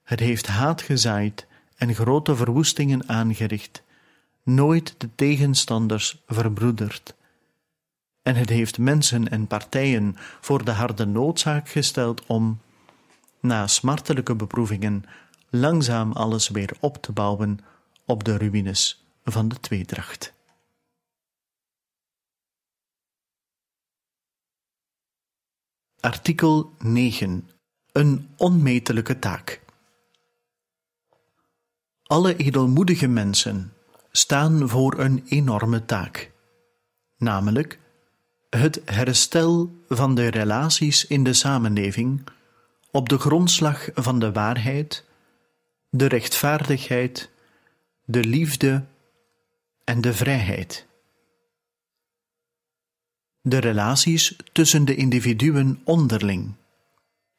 Het 0.03 0.20
heeft 0.20 0.47
haat 0.47 0.82
gezaaid 0.82 1.47
en 1.76 1.95
grote 1.95 2.36
verwoestingen 2.36 3.10
aangericht, 3.10 3.84
nooit 4.43 4.95
de 4.97 5.10
tegenstanders 5.16 6.22
verbroederd. 6.28 7.16
En 8.24 8.36
het 8.36 8.49
heeft 8.49 8.78
mensen 8.78 9.30
en 9.30 9.47
partijen 9.47 10.16
voor 10.41 10.66
de 10.66 10.72
harde 10.72 11.05
noodzaak 11.05 11.70
gesteld 11.70 12.26
om, 12.26 12.60
na 13.39 13.68
smartelijke 13.68 14.36
beproevingen, 14.36 15.03
langzaam 15.49 16.12
alles 16.12 16.49
weer 16.49 16.72
op 16.80 17.01
te 17.01 17.12
bouwen 17.12 17.60
op 18.05 18.24
de 18.24 18.38
ruïnes 18.38 19.07
van 19.32 19.47
de 19.47 19.59
tweedracht. 19.59 20.34
Artikel 25.99 26.73
9. 26.77 27.49
Een 27.91 28.30
onmetelijke 28.38 29.19
taak. 29.19 29.61
Alle 32.03 32.36
edelmoedige 32.36 33.07
mensen 33.07 33.73
staan 34.11 34.69
voor 34.69 34.99
een 34.99 35.23
enorme 35.27 35.86
taak, 35.86 36.32
namelijk 37.17 37.80
het 38.49 38.82
herstel 38.86 39.75
van 39.88 40.15
de 40.15 40.27
relaties 40.27 41.07
in 41.07 41.23
de 41.23 41.34
samenleving 41.34 42.23
op 42.91 43.09
de 43.09 43.17
grondslag 43.17 43.89
van 43.93 44.19
de 44.19 44.32
waarheid, 44.32 45.05
de 45.89 46.05
rechtvaardigheid, 46.05 47.30
de 48.05 48.23
liefde 48.23 48.86
en 49.90 50.02
de 50.02 50.14
vrijheid. 50.14 50.88
De 53.42 53.58
relaties 53.58 54.36
tussen 54.52 54.86
de 54.86 54.96
individuen 54.96 55.82
onderling, 55.84 56.54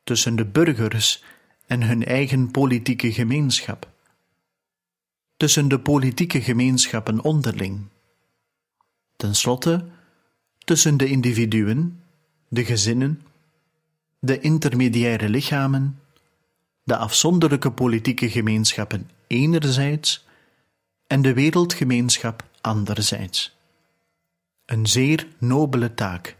tussen 0.04 0.36
de 0.36 0.44
burgers 0.44 1.24
en 1.66 1.82
hun 1.82 2.04
eigen 2.04 2.50
politieke 2.50 3.12
gemeenschap, 3.12 3.90
tussen 5.36 5.68
de 5.68 5.80
politieke 5.80 6.42
gemeenschappen 6.42 7.20
onderling. 7.20 7.86
Ten 9.16 9.34
slotte, 9.34 9.86
tussen 10.58 10.96
de 10.96 11.06
individuen, 11.06 12.02
de 12.48 12.64
gezinnen, 12.64 13.22
de 14.18 14.40
intermediaire 14.40 15.28
lichamen, 15.28 16.00
de 16.82 16.96
afzonderlijke 16.96 17.72
politieke 17.72 18.30
gemeenschappen 18.30 19.10
enerzijds 19.26 20.28
en 21.10 21.22
de 21.22 21.34
wereldgemeenschap 21.34 22.44
anderzijds. 22.60 23.56
Een 24.64 24.86
zeer 24.86 25.26
nobele 25.38 25.94
taak, 25.94 26.36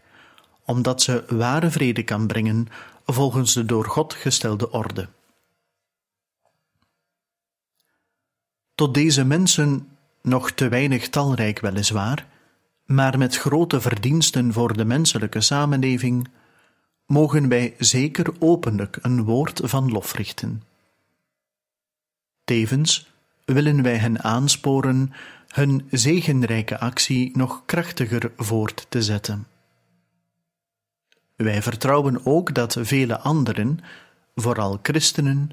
omdat 0.65 1.01
ze 1.01 1.23
ware 1.27 1.69
vrede 1.69 2.03
kan 2.03 2.27
brengen 2.27 2.67
volgens 3.05 3.53
de 3.53 3.65
door 3.65 3.85
God 3.85 4.13
gestelde 4.13 4.71
orde. 4.71 5.09
Tot 8.75 8.93
deze 8.93 9.25
mensen, 9.25 9.89
nog 10.21 10.51
te 10.51 10.69
weinig 10.69 11.09
talrijk 11.09 11.59
weliswaar, 11.59 12.27
maar 12.85 13.17
met 13.17 13.37
grote 13.37 13.81
verdiensten 13.81 14.53
voor 14.53 14.77
de 14.77 14.85
menselijke 14.85 15.41
samenleving, 15.41 16.27
mogen 17.05 17.47
wij 17.47 17.75
zeker 17.77 18.33
openlijk 18.39 18.97
een 19.01 19.23
woord 19.23 19.61
van 19.63 19.91
lof 19.91 20.13
richten. 20.13 20.63
Tevens 22.43 23.10
willen 23.53 23.83
wij 23.83 23.97
hen 23.97 24.23
aansporen 24.23 25.13
hun 25.47 25.87
zegenrijke 25.89 26.79
actie 26.79 27.37
nog 27.37 27.63
krachtiger 27.65 28.31
voort 28.37 28.85
te 28.89 29.01
zetten. 29.01 29.47
Wij 31.35 31.61
vertrouwen 31.61 32.25
ook 32.25 32.53
dat 32.53 32.77
vele 32.81 33.19
anderen, 33.19 33.79
vooral 34.35 34.79
christenen, 34.81 35.49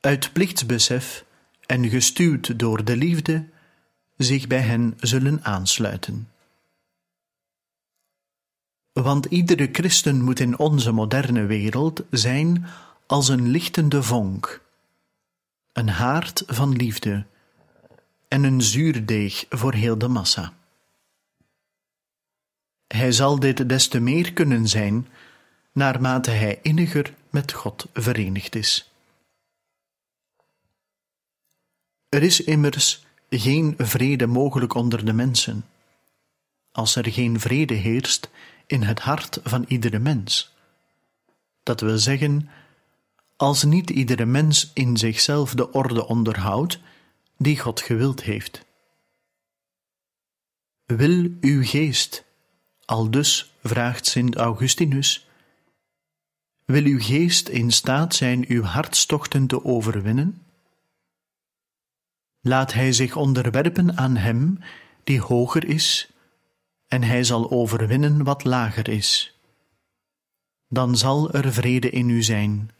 uit 0.00 0.32
plichtsbesef 0.32 1.24
en 1.66 1.88
gestuurd 1.88 2.58
door 2.58 2.84
de 2.84 2.96
liefde, 2.96 3.44
zich 4.16 4.46
bij 4.46 4.60
hen 4.60 4.94
zullen 4.96 5.44
aansluiten. 5.44 6.28
Want 8.92 9.24
iedere 9.24 9.68
christen 9.72 10.22
moet 10.22 10.40
in 10.40 10.58
onze 10.58 10.92
moderne 10.92 11.46
wereld 11.46 12.02
zijn 12.10 12.66
als 13.06 13.28
een 13.28 13.48
lichtende 13.48 14.02
vonk, 14.02 14.65
een 15.76 15.88
haard 15.88 16.42
van 16.46 16.72
liefde 16.72 17.26
en 18.28 18.44
een 18.44 18.62
zuurdeeg 18.62 19.44
voor 19.48 19.74
heel 19.74 19.98
de 19.98 20.08
massa. 20.08 20.52
Hij 22.86 23.12
zal 23.12 23.40
dit 23.40 23.68
des 23.68 23.88
te 23.88 24.00
meer 24.00 24.32
kunnen 24.32 24.68
zijn 24.68 25.08
naarmate 25.72 26.30
hij 26.30 26.58
inniger 26.62 27.14
met 27.30 27.52
God 27.52 27.86
verenigd 27.92 28.54
is. 28.54 28.90
Er 32.08 32.22
is 32.22 32.40
immers 32.40 33.04
geen 33.30 33.74
vrede 33.78 34.26
mogelijk 34.26 34.74
onder 34.74 35.04
de 35.04 35.12
mensen, 35.12 35.64
als 36.72 36.96
er 36.96 37.12
geen 37.12 37.40
vrede 37.40 37.74
heerst 37.74 38.30
in 38.66 38.82
het 38.82 39.00
hart 39.00 39.40
van 39.42 39.64
iedere 39.68 39.98
mens. 39.98 40.54
Dat 41.62 41.80
wil 41.80 41.98
zeggen, 41.98 42.48
als 43.36 43.64
niet 43.64 43.90
iedere 43.90 44.24
mens 44.24 44.70
in 44.74 44.96
zichzelf 44.96 45.54
de 45.54 45.72
orde 45.72 46.06
onderhoudt 46.06 46.78
die 47.36 47.60
God 47.60 47.80
gewild 47.80 48.22
heeft. 48.22 48.64
Wil 50.84 51.30
uw 51.40 51.64
geest, 51.64 52.24
aldus 52.84 53.54
vraagt 53.62 54.06
Sint 54.06 54.36
Augustinus, 54.36 55.28
wil 56.64 56.84
uw 56.84 57.00
geest 57.00 57.48
in 57.48 57.70
staat 57.70 58.14
zijn 58.14 58.44
uw 58.48 58.62
hartstochten 58.62 59.46
te 59.46 59.64
overwinnen? 59.64 60.42
Laat 62.40 62.72
hij 62.72 62.92
zich 62.92 63.16
onderwerpen 63.16 63.96
aan 63.96 64.16
hem 64.16 64.58
die 65.04 65.20
hoger 65.20 65.64
is, 65.64 66.10
en 66.86 67.02
hij 67.02 67.24
zal 67.24 67.50
overwinnen 67.50 68.24
wat 68.24 68.44
lager 68.44 68.88
is. 68.88 69.38
Dan 70.68 70.96
zal 70.96 71.30
er 71.30 71.52
vrede 71.52 71.90
in 71.90 72.08
u 72.08 72.22
zijn, 72.22 72.70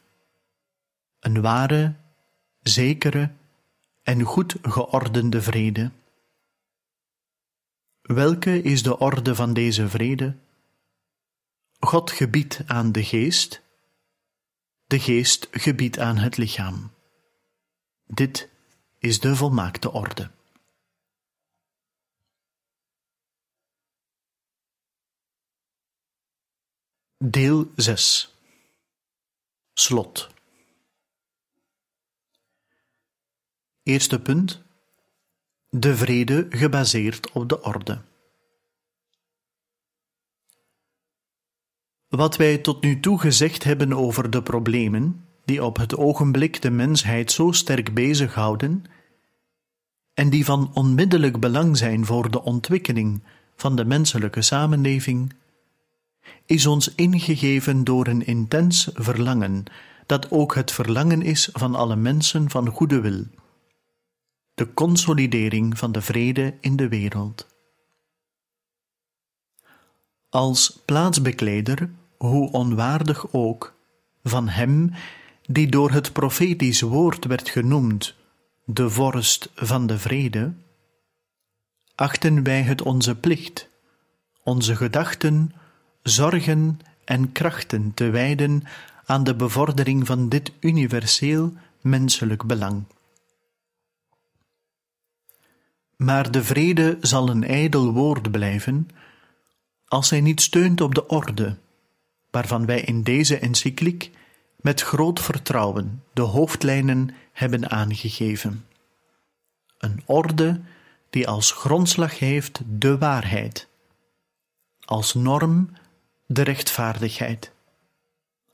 een 1.27 1.41
ware, 1.41 1.95
zekere 2.63 3.33
en 4.03 4.23
goed 4.23 4.57
geordende 4.63 5.43
vrede. 5.43 5.91
Welke 8.01 8.63
is 8.63 8.83
de 8.83 8.99
orde 8.99 9.35
van 9.35 9.53
deze 9.55 9.89
vrede? 9.89 10.37
God 11.79 12.11
gebiedt 12.11 12.61
aan 12.67 12.93
de 12.93 13.05
geest, 13.05 13.63
de 14.85 15.01
geest 15.01 15.49
gebiedt 15.51 15.99
aan 15.99 16.17
het 16.17 16.37
lichaam. 16.37 16.91
Dit 18.05 18.49
is 18.99 19.21
de 19.21 19.37
volmaakte 19.37 19.93
orde. 19.93 20.31
Deel 27.19 27.73
6 27.77 28.35
Slot 29.73 30.36
Eerste 33.87 34.21
punt. 34.21 34.63
De 35.69 35.97
vrede 35.97 36.47
gebaseerd 36.51 37.33
op 37.33 37.49
de 37.49 37.63
orde. 37.63 38.03
Wat 42.09 42.37
wij 42.37 42.59
tot 42.59 42.83
nu 42.83 43.01
toe 43.01 43.19
gezegd 43.19 43.65
hebben 43.65 43.93
over 43.93 44.31
de 44.31 44.43
problemen 44.43 45.25
die 45.45 45.65
op 45.65 45.77
het 45.77 45.97
ogenblik 45.97 46.63
de 46.63 46.71
mensheid 46.71 47.33
zo 47.33 47.53
sterk 47.53 47.95
bezighouden 47.95 48.85
en 50.15 50.31
die 50.31 50.45
van 50.45 50.71
onmiddellijk 50.75 51.41
belang 51.41 51.77
zijn 51.77 52.07
voor 52.07 52.31
de 52.31 52.43
ontwikkeling 52.43 53.23
van 53.57 53.77
de 53.77 53.85
menselijke 53.85 54.43
samenleving, 54.43 55.33
is 56.47 56.67
ons 56.67 56.95
ingegeven 56.95 57.85
door 57.85 58.07
een 58.07 58.27
intens 58.27 58.91
verlangen, 58.95 59.65
dat 60.07 60.31
ook 60.31 60.55
het 60.55 60.73
verlangen 60.73 61.23
is 61.23 61.49
van 61.53 61.75
alle 61.75 61.97
mensen 61.97 62.51
van 62.51 62.69
goede 62.69 63.01
wil 63.01 63.25
de 64.57 64.75
consolidering 64.75 65.79
van 65.79 65.93
de 65.93 66.03
vrede 66.03 66.55
in 66.61 66.77
de 66.77 66.89
wereld. 66.89 67.47
Als 70.29 70.81
plaatsbekleder, 70.85 71.91
hoe 72.17 72.51
onwaardig 72.51 73.33
ook, 73.33 73.75
van 74.23 74.49
hem 74.49 74.93
die 75.43 75.69
door 75.69 75.91
het 75.91 76.13
profetisch 76.13 76.81
woord 76.81 77.25
werd 77.25 77.49
genoemd 77.49 78.15
de 78.65 78.91
vorst 78.91 79.51
van 79.55 79.87
de 79.87 79.99
vrede, 79.99 80.53
achten 81.95 82.43
wij 82.43 82.63
het 82.63 82.83
onze 82.83 83.15
plicht, 83.15 83.69
onze 84.43 84.77
gedachten, 84.77 85.53
zorgen 86.03 86.81
en 87.05 87.33
krachten 87.33 87.95
te 87.95 88.11
wijden 88.11 88.63
aan 89.05 89.25
de 89.25 89.35
bevordering 89.35 90.07
van 90.07 90.29
dit 90.29 90.53
universeel 90.61 91.53
menselijk 91.81 92.45
belang. 92.45 92.85
Maar 95.97 96.31
de 96.31 96.45
vrede 96.45 96.97
zal 97.01 97.29
een 97.29 97.45
ijdel 97.45 97.93
woord 97.93 98.31
blijven 98.31 98.89
als 99.89 100.11
hij 100.11 100.21
niet 100.21 100.41
steunt 100.41 100.81
op 100.81 100.95
de 100.95 101.07
orde, 101.07 101.57
waarvan 102.31 102.67
wij 102.67 102.81
in 102.81 103.03
deze 103.03 103.39
encycliek 103.39 104.11
met 104.61 104.81
groot 104.81 105.21
vertrouwen 105.21 106.03
de 106.13 106.23
hoofdlijnen 106.23 107.15
hebben 107.33 107.71
aangegeven. 107.71 108.67
Een 109.79 110.03
orde 110.05 110.61
die 111.11 111.29
als 111.29 111.53
grondslag 111.53 112.19
heeft 112.19 112.61
de 112.67 112.99
waarheid, 112.99 113.69
als 114.85 115.15
norm 115.15 115.71
de 116.27 116.43
rechtvaardigheid, 116.43 117.53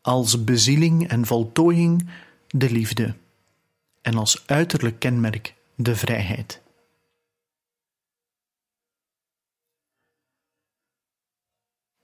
als 0.03 0.45
bezieling 0.45 1.09
en 1.09 1.27
voltooiing 1.27 2.09
de 2.49 2.71
liefde 2.71 3.15
en 4.03 4.15
als 4.15 4.43
uiterlijk 4.47 4.99
kenmerk 4.99 5.55
de 5.75 5.97
vrijheid. 5.97 6.62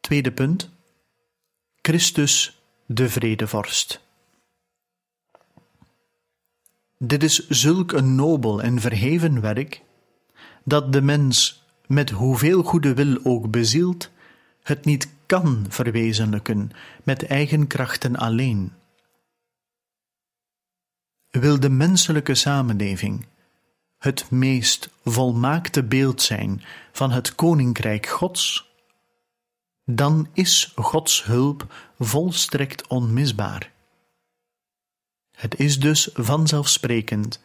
Tweede 0.08 0.32
punt. 0.32 0.70
Christus 1.82 2.62
de 2.86 3.08
vredevorst. 3.08 4.00
Dit 6.98 7.22
is 7.22 7.48
zulk 7.48 7.92
een 7.92 8.14
nobel 8.14 8.62
en 8.62 8.80
verheven 8.80 9.40
werk, 9.40 9.82
dat 10.64 10.92
de 10.92 11.02
mens, 11.02 11.64
met 11.86 12.10
hoeveel 12.10 12.62
goede 12.62 12.94
wil 12.94 13.18
ook 13.22 13.50
bezield, 13.50 14.10
het 14.62 14.84
niet 14.84 15.08
kan 15.26 15.66
verwezenlijken 15.68 16.70
met 17.04 17.26
eigen 17.26 17.66
krachten 17.66 18.16
alleen. 18.16 18.72
Wil 21.30 21.60
de 21.60 21.70
menselijke 21.70 22.34
samenleving 22.34 23.26
het 23.98 24.30
meest 24.30 24.90
volmaakte 25.04 25.82
beeld 25.82 26.22
zijn 26.22 26.62
van 26.92 27.10
het 27.10 27.34
koninkrijk 27.34 28.06
Gods, 28.06 28.67
dan 29.90 30.28
is 30.32 30.72
Gods 30.74 31.24
hulp 31.24 31.74
volstrekt 31.98 32.86
onmisbaar. 32.86 33.72
Het 35.36 35.58
is 35.58 35.80
dus 35.80 36.10
vanzelfsprekend 36.14 37.42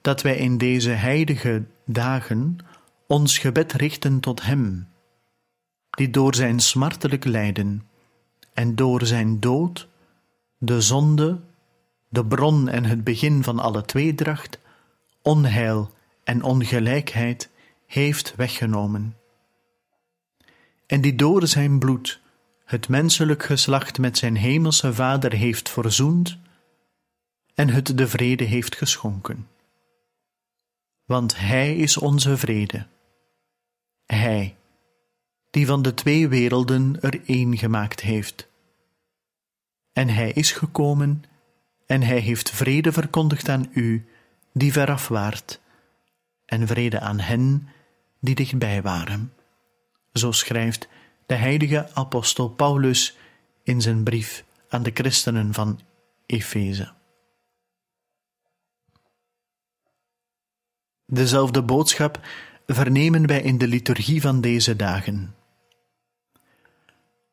dat 0.00 0.22
wij 0.22 0.36
in 0.36 0.58
deze 0.58 0.90
heilige 0.90 1.64
dagen 1.84 2.58
ons 3.06 3.38
gebed 3.38 3.72
richten 3.72 4.20
tot 4.20 4.42
Hem, 4.42 4.88
die 5.90 6.10
door 6.10 6.34
zijn 6.34 6.60
smartelijk 6.60 7.24
lijden 7.24 7.88
en 8.52 8.74
door 8.74 9.06
zijn 9.06 9.40
dood 9.40 9.88
de 10.58 10.80
zonde, 10.80 11.40
de 12.08 12.26
bron 12.26 12.68
en 12.68 12.84
het 12.84 13.04
begin 13.04 13.42
van 13.42 13.58
alle 13.58 13.84
tweedracht, 13.84 14.58
onheil 15.22 15.90
en 16.24 16.42
ongelijkheid 16.42 17.50
heeft 17.86 18.34
weggenomen 18.36 19.16
en 20.86 21.00
die 21.00 21.14
door 21.14 21.46
zijn 21.46 21.78
bloed 21.78 22.20
het 22.64 22.88
menselijk 22.88 23.42
geslacht 23.42 23.98
met 23.98 24.18
zijn 24.18 24.36
hemelse 24.36 24.94
Vader 24.94 25.32
heeft 25.32 25.68
verzoend 25.68 26.38
en 27.54 27.68
het 27.68 27.98
de 27.98 28.08
vrede 28.08 28.44
heeft 28.44 28.76
geschonken. 28.76 29.48
Want 31.04 31.38
Hij 31.38 31.76
is 31.76 31.96
onze 31.96 32.36
vrede. 32.36 32.86
Hij, 34.06 34.56
die 35.50 35.66
van 35.66 35.82
de 35.82 35.94
twee 35.94 36.28
werelden 36.28 37.00
er 37.00 37.20
één 37.26 37.58
gemaakt 37.58 38.00
heeft. 38.00 38.48
En 39.92 40.08
Hij 40.08 40.30
is 40.30 40.52
gekomen 40.52 41.24
en 41.86 42.02
Hij 42.02 42.18
heeft 42.18 42.50
vrede 42.50 42.92
verkondigd 42.92 43.48
aan 43.48 43.70
u, 43.72 44.06
die 44.52 44.72
veraf 44.72 45.08
waart, 45.08 45.60
en 46.44 46.66
vrede 46.66 47.00
aan 47.00 47.20
hen 47.20 47.68
die 48.20 48.34
dichtbij 48.34 48.82
waren. 48.82 49.32
Zo 50.16 50.32
schrijft 50.32 50.88
de 51.26 51.34
heilige 51.34 51.94
apostel 51.94 52.48
Paulus 52.48 53.16
in 53.62 53.80
zijn 53.80 54.02
brief 54.02 54.44
aan 54.68 54.82
de 54.82 54.90
christenen 54.94 55.54
van 55.54 55.80
Efeze. 56.26 56.92
Dezelfde 61.06 61.62
boodschap 61.62 62.20
vernemen 62.66 63.26
wij 63.26 63.42
in 63.42 63.58
de 63.58 63.68
liturgie 63.68 64.20
van 64.20 64.40
deze 64.40 64.76
dagen. 64.76 65.34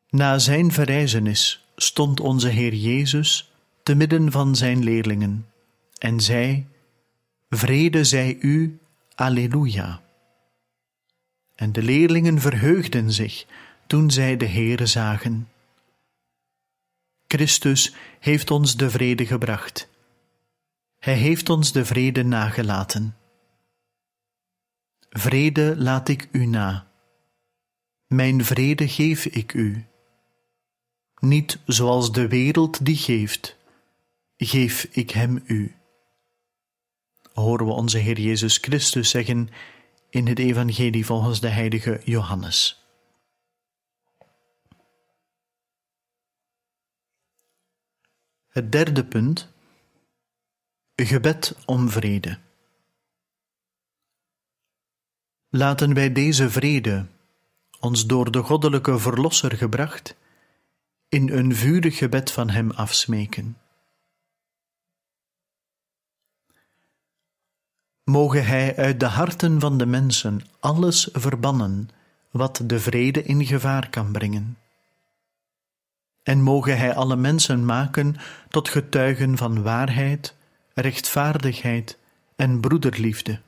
Na 0.08 0.38
zijn 0.38 0.72
verrijzenis 0.72 1.66
stond 1.76 2.20
onze 2.20 2.48
Heer 2.48 2.74
Jezus 2.74 3.52
te 3.82 3.94
midden 3.94 4.32
van 4.32 4.56
zijn 4.56 4.84
leerlingen 4.84 5.46
en 5.98 6.20
zei: 6.20 6.66
Vrede 7.48 8.04
zij 8.04 8.36
u, 8.40 8.78
Alleluia. 9.14 10.03
En 11.54 11.72
de 11.72 11.82
leerlingen 11.82 12.40
verheugden 12.40 13.12
zich 13.12 13.46
toen 13.86 14.10
zij 14.10 14.36
de 14.36 14.46
Heere 14.46 14.86
zagen. 14.86 15.48
Christus 17.26 17.94
heeft 18.20 18.50
ons 18.50 18.76
de 18.76 18.90
vrede 18.90 19.26
gebracht. 19.26 19.88
Hij 20.98 21.14
heeft 21.14 21.50
ons 21.50 21.72
de 21.72 21.84
vrede 21.84 22.22
nagelaten. 22.22 23.16
Vrede 25.10 25.74
laat 25.76 26.08
ik 26.08 26.28
u 26.32 26.46
na. 26.46 26.86
Mijn 28.06 28.44
vrede 28.44 28.88
geef 28.88 29.26
ik 29.26 29.52
u. 29.52 29.84
Niet 31.20 31.58
zoals 31.66 32.12
de 32.12 32.28
wereld 32.28 32.84
die 32.84 32.96
geeft, 32.96 33.56
geef 34.36 34.84
ik 34.84 35.10
hem 35.10 35.42
u. 35.46 35.74
Horen 37.32 37.66
we 37.66 37.72
onze 37.72 37.98
Heer 37.98 38.20
Jezus 38.20 38.56
Christus 38.56 39.10
zeggen 39.10 39.48
in 40.14 40.26
het 40.26 40.38
Evangelie 40.38 41.06
volgens 41.06 41.40
de 41.40 41.48
heilige 41.48 42.00
Johannes. 42.04 42.84
Het 48.48 48.72
derde 48.72 49.04
punt: 49.04 49.52
gebed 50.94 51.56
om 51.66 51.88
vrede. 51.88 52.38
Laten 55.48 55.94
wij 55.94 56.12
deze 56.12 56.50
vrede, 56.50 57.06
ons 57.80 58.06
door 58.06 58.30
de 58.30 58.42
goddelijke 58.42 58.98
Verlosser 58.98 59.56
gebracht, 59.56 60.16
in 61.08 61.30
een 61.30 61.54
vurig 61.54 61.96
gebed 61.96 62.30
van 62.30 62.50
Hem 62.50 62.70
afsmeken. 62.70 63.63
Moge 68.04 68.38
Hij 68.38 68.76
uit 68.76 69.00
de 69.00 69.06
harten 69.06 69.60
van 69.60 69.78
de 69.78 69.86
mensen 69.86 70.40
alles 70.60 71.08
verbannen 71.12 71.88
wat 72.30 72.60
de 72.64 72.80
vrede 72.80 73.22
in 73.22 73.46
gevaar 73.46 73.90
kan 73.90 74.12
brengen. 74.12 74.58
En 76.22 76.40
moge 76.40 76.70
Hij 76.70 76.94
alle 76.94 77.16
mensen 77.16 77.64
maken 77.64 78.16
tot 78.48 78.68
getuigen 78.68 79.36
van 79.36 79.62
waarheid, 79.62 80.34
rechtvaardigheid 80.74 81.98
en 82.36 82.60
broederliefde. 82.60 83.40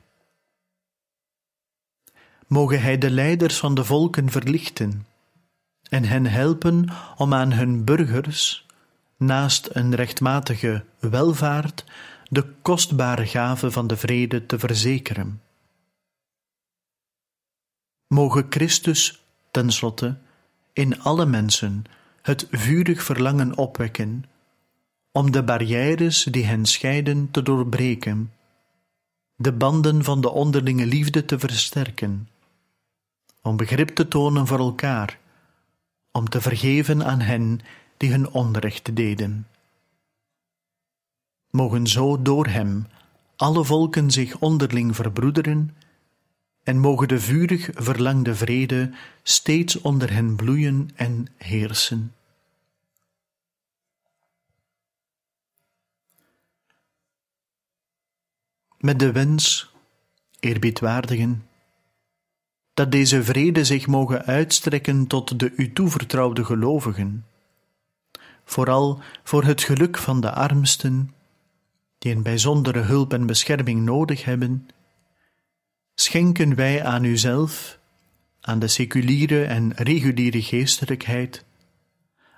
Moge 2.47 2.75
Hij 2.75 2.97
de 2.97 3.09
leiders 3.09 3.57
van 3.57 3.75
de 3.75 3.83
volken 3.83 4.29
verlichten 4.29 5.07
en 5.89 6.03
hen 6.03 6.25
helpen 6.25 6.89
om 7.15 7.33
aan 7.33 7.51
hun 7.51 7.83
burgers, 7.83 8.65
naast 9.17 9.69
een 9.71 9.95
rechtmatige 9.95 10.85
welvaart, 10.99 11.85
de 12.29 12.53
kostbare 12.61 13.25
gave 13.25 13.71
van 13.71 13.87
de 13.87 13.97
vrede 13.97 14.45
te 14.45 14.59
verzekeren. 14.59 15.41
Moge 18.07 18.45
Christus, 18.49 19.23
tenslotte, 19.51 20.17
in 20.73 21.01
alle 21.01 21.25
mensen 21.25 21.83
het 22.21 22.47
vurig 22.51 23.03
verlangen 23.03 23.57
opwekken 23.57 24.25
om 25.11 25.31
de 25.31 25.43
barrières 25.43 26.23
die 26.23 26.45
hen 26.45 26.65
scheiden 26.65 27.31
te 27.31 27.41
doorbreken, 27.41 28.33
de 29.35 29.53
banden 29.53 30.03
van 30.03 30.21
de 30.21 30.29
onderlinge 30.29 30.85
liefde 30.85 31.25
te 31.25 31.39
versterken, 31.39 32.29
om 33.41 33.57
begrip 33.57 33.89
te 33.89 34.07
tonen 34.07 34.47
voor 34.47 34.59
elkaar, 34.59 35.19
om 36.11 36.29
te 36.29 36.41
vergeven 36.41 37.05
aan 37.05 37.19
hen 37.19 37.59
die 37.97 38.11
hun 38.11 38.29
onrecht 38.29 38.95
deden 38.95 39.47
mogen 41.49 41.87
zo 41.87 42.21
door 42.21 42.47
hem 42.47 42.87
alle 43.35 43.63
volken 43.63 44.11
zich 44.11 44.39
onderling 44.39 44.95
verbroederen 44.95 45.75
en 46.63 46.79
mogen 46.79 47.07
de 47.07 47.19
vurig 47.19 47.69
verlangde 47.73 48.35
vrede 48.35 48.91
steeds 49.23 49.81
onder 49.81 50.13
hen 50.13 50.35
bloeien 50.35 50.89
en 50.95 51.27
heersen. 51.37 52.15
Met 58.77 58.99
de 58.99 59.11
wens, 59.11 59.73
eerbiedwaardigen, 60.39 61.47
dat 62.73 62.91
deze 62.91 63.23
vrede 63.23 63.65
zich 63.65 63.87
mogen 63.87 64.25
uitstrekken 64.25 65.07
tot 65.07 65.39
de 65.39 65.53
u 65.55 65.73
toevertrouwde 65.73 66.45
gelovigen, 66.45 67.25
vooral 68.45 69.01
voor 69.23 69.43
het 69.43 69.63
geluk 69.63 69.97
van 69.97 70.21
de 70.21 70.31
armsten, 70.31 71.13
die 71.97 72.15
een 72.15 72.23
bijzondere 72.23 72.79
hulp 72.79 73.13
en 73.13 73.25
bescherming 73.25 73.81
nodig 73.81 74.23
hebben, 74.23 74.67
schenken 75.95 76.55
wij 76.55 76.83
aan 76.83 77.03
uzelf, 77.03 77.79
aan 78.41 78.59
de 78.59 78.67
seculiere 78.67 79.43
en 79.43 79.73
reguliere 79.73 80.41
geestelijkheid, 80.41 81.45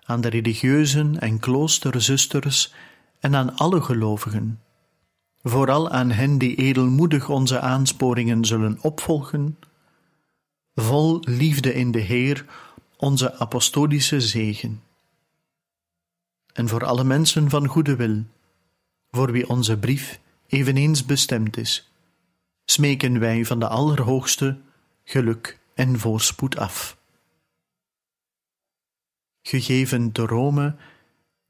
aan 0.03 0.21
de 0.21 0.27
religieuzen 0.27 1.19
en 1.19 1.39
kloosterzusters 1.39 2.73
en 3.19 3.35
aan 3.35 3.55
alle 3.55 3.81
gelovigen, 3.81 4.61
vooral 5.41 5.89
aan 5.89 6.11
hen 6.11 6.37
die 6.37 6.55
edelmoedig 6.55 7.29
onze 7.29 7.59
aansporingen 7.59 8.45
zullen 8.45 8.77
opvolgen, 8.81 9.57
vol 10.75 11.19
liefde 11.21 11.73
in 11.73 11.91
de 11.91 11.99
Heer, 11.99 12.45
onze 12.97 13.35
apostolische 13.35 14.21
zegen. 14.21 14.81
En 16.53 16.67
voor 16.67 16.85
alle 16.85 17.03
mensen 17.03 17.49
van 17.49 17.67
goede 17.67 17.95
wil, 17.95 18.23
voor 19.11 19.31
wie 19.31 19.49
onze 19.49 19.77
brief 19.77 20.19
eveneens 20.47 21.05
bestemd 21.05 21.57
is, 21.57 21.91
smeken 22.65 23.19
wij 23.19 23.45
van 23.45 23.59
de 23.59 23.67
Allerhoogste 23.67 24.59
geluk 25.03 25.59
en 25.73 25.99
voorspoed 25.99 26.57
af. 26.57 26.97
Gegeven 29.41 30.11
te 30.11 30.25
Rome 30.25 30.75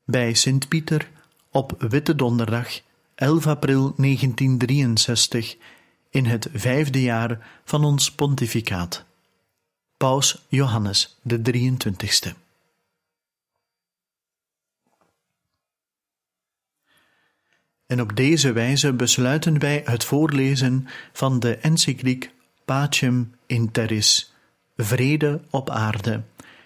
bij 0.06 0.34
Sint-Pieter 0.34 1.10
op 1.52 1.76
Witte 1.78 2.16
Donderdag 2.16 2.82
11 3.16 3.48
april 3.48 3.94
1963 3.96 5.58
in 6.10 6.26
het 6.26 6.50
vijfde 6.54 7.02
jaar 7.02 7.62
van 7.64 7.84
ons 7.84 8.12
pontificaat. 8.12 9.06
Paus 9.98 10.46
Johannes 10.48 11.18
de 11.22 11.42
23ste. 11.42 12.49
En 17.90 18.02
op 18.02 18.16
deze 18.16 18.52
wijze 18.52 18.94
besluiten 18.94 19.60
wij 19.60 19.82
het 19.86 20.04
voorlezen 20.04 20.88
van 21.14 21.40
de 21.40 21.56
encycliek 21.56 22.32
Pacem 22.66 23.36
in 23.46 23.72
Terris, 23.72 24.34
Vrede 24.78 25.42
op 25.50 25.70
aarde, 25.70 26.24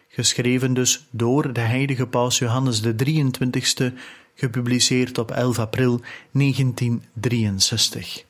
geschreven 0.08 0.74
dus 0.74 1.08
door 1.12 1.54
de 1.54 1.60
heilige 1.60 2.08
paus 2.08 2.38
Johannes 2.38 2.82
de 2.82 2.96
23ste, 2.96 3.94
gepubliceerd 4.36 5.18
op 5.18 5.32
11 5.32 5.60
april 5.60 6.02
1963. 6.32 8.26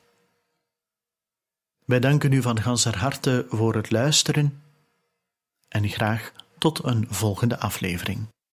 Wij 1.84 2.00
danken 2.00 2.32
u 2.32 2.42
van 2.42 2.60
ganser 2.60 2.98
harte 2.98 3.46
voor 3.48 3.74
het 3.74 3.90
luisteren 3.90 4.62
en 5.68 5.88
graag 5.88 6.32
tot 6.58 6.84
een 6.84 7.06
volgende 7.08 7.58
aflevering. 7.58 8.28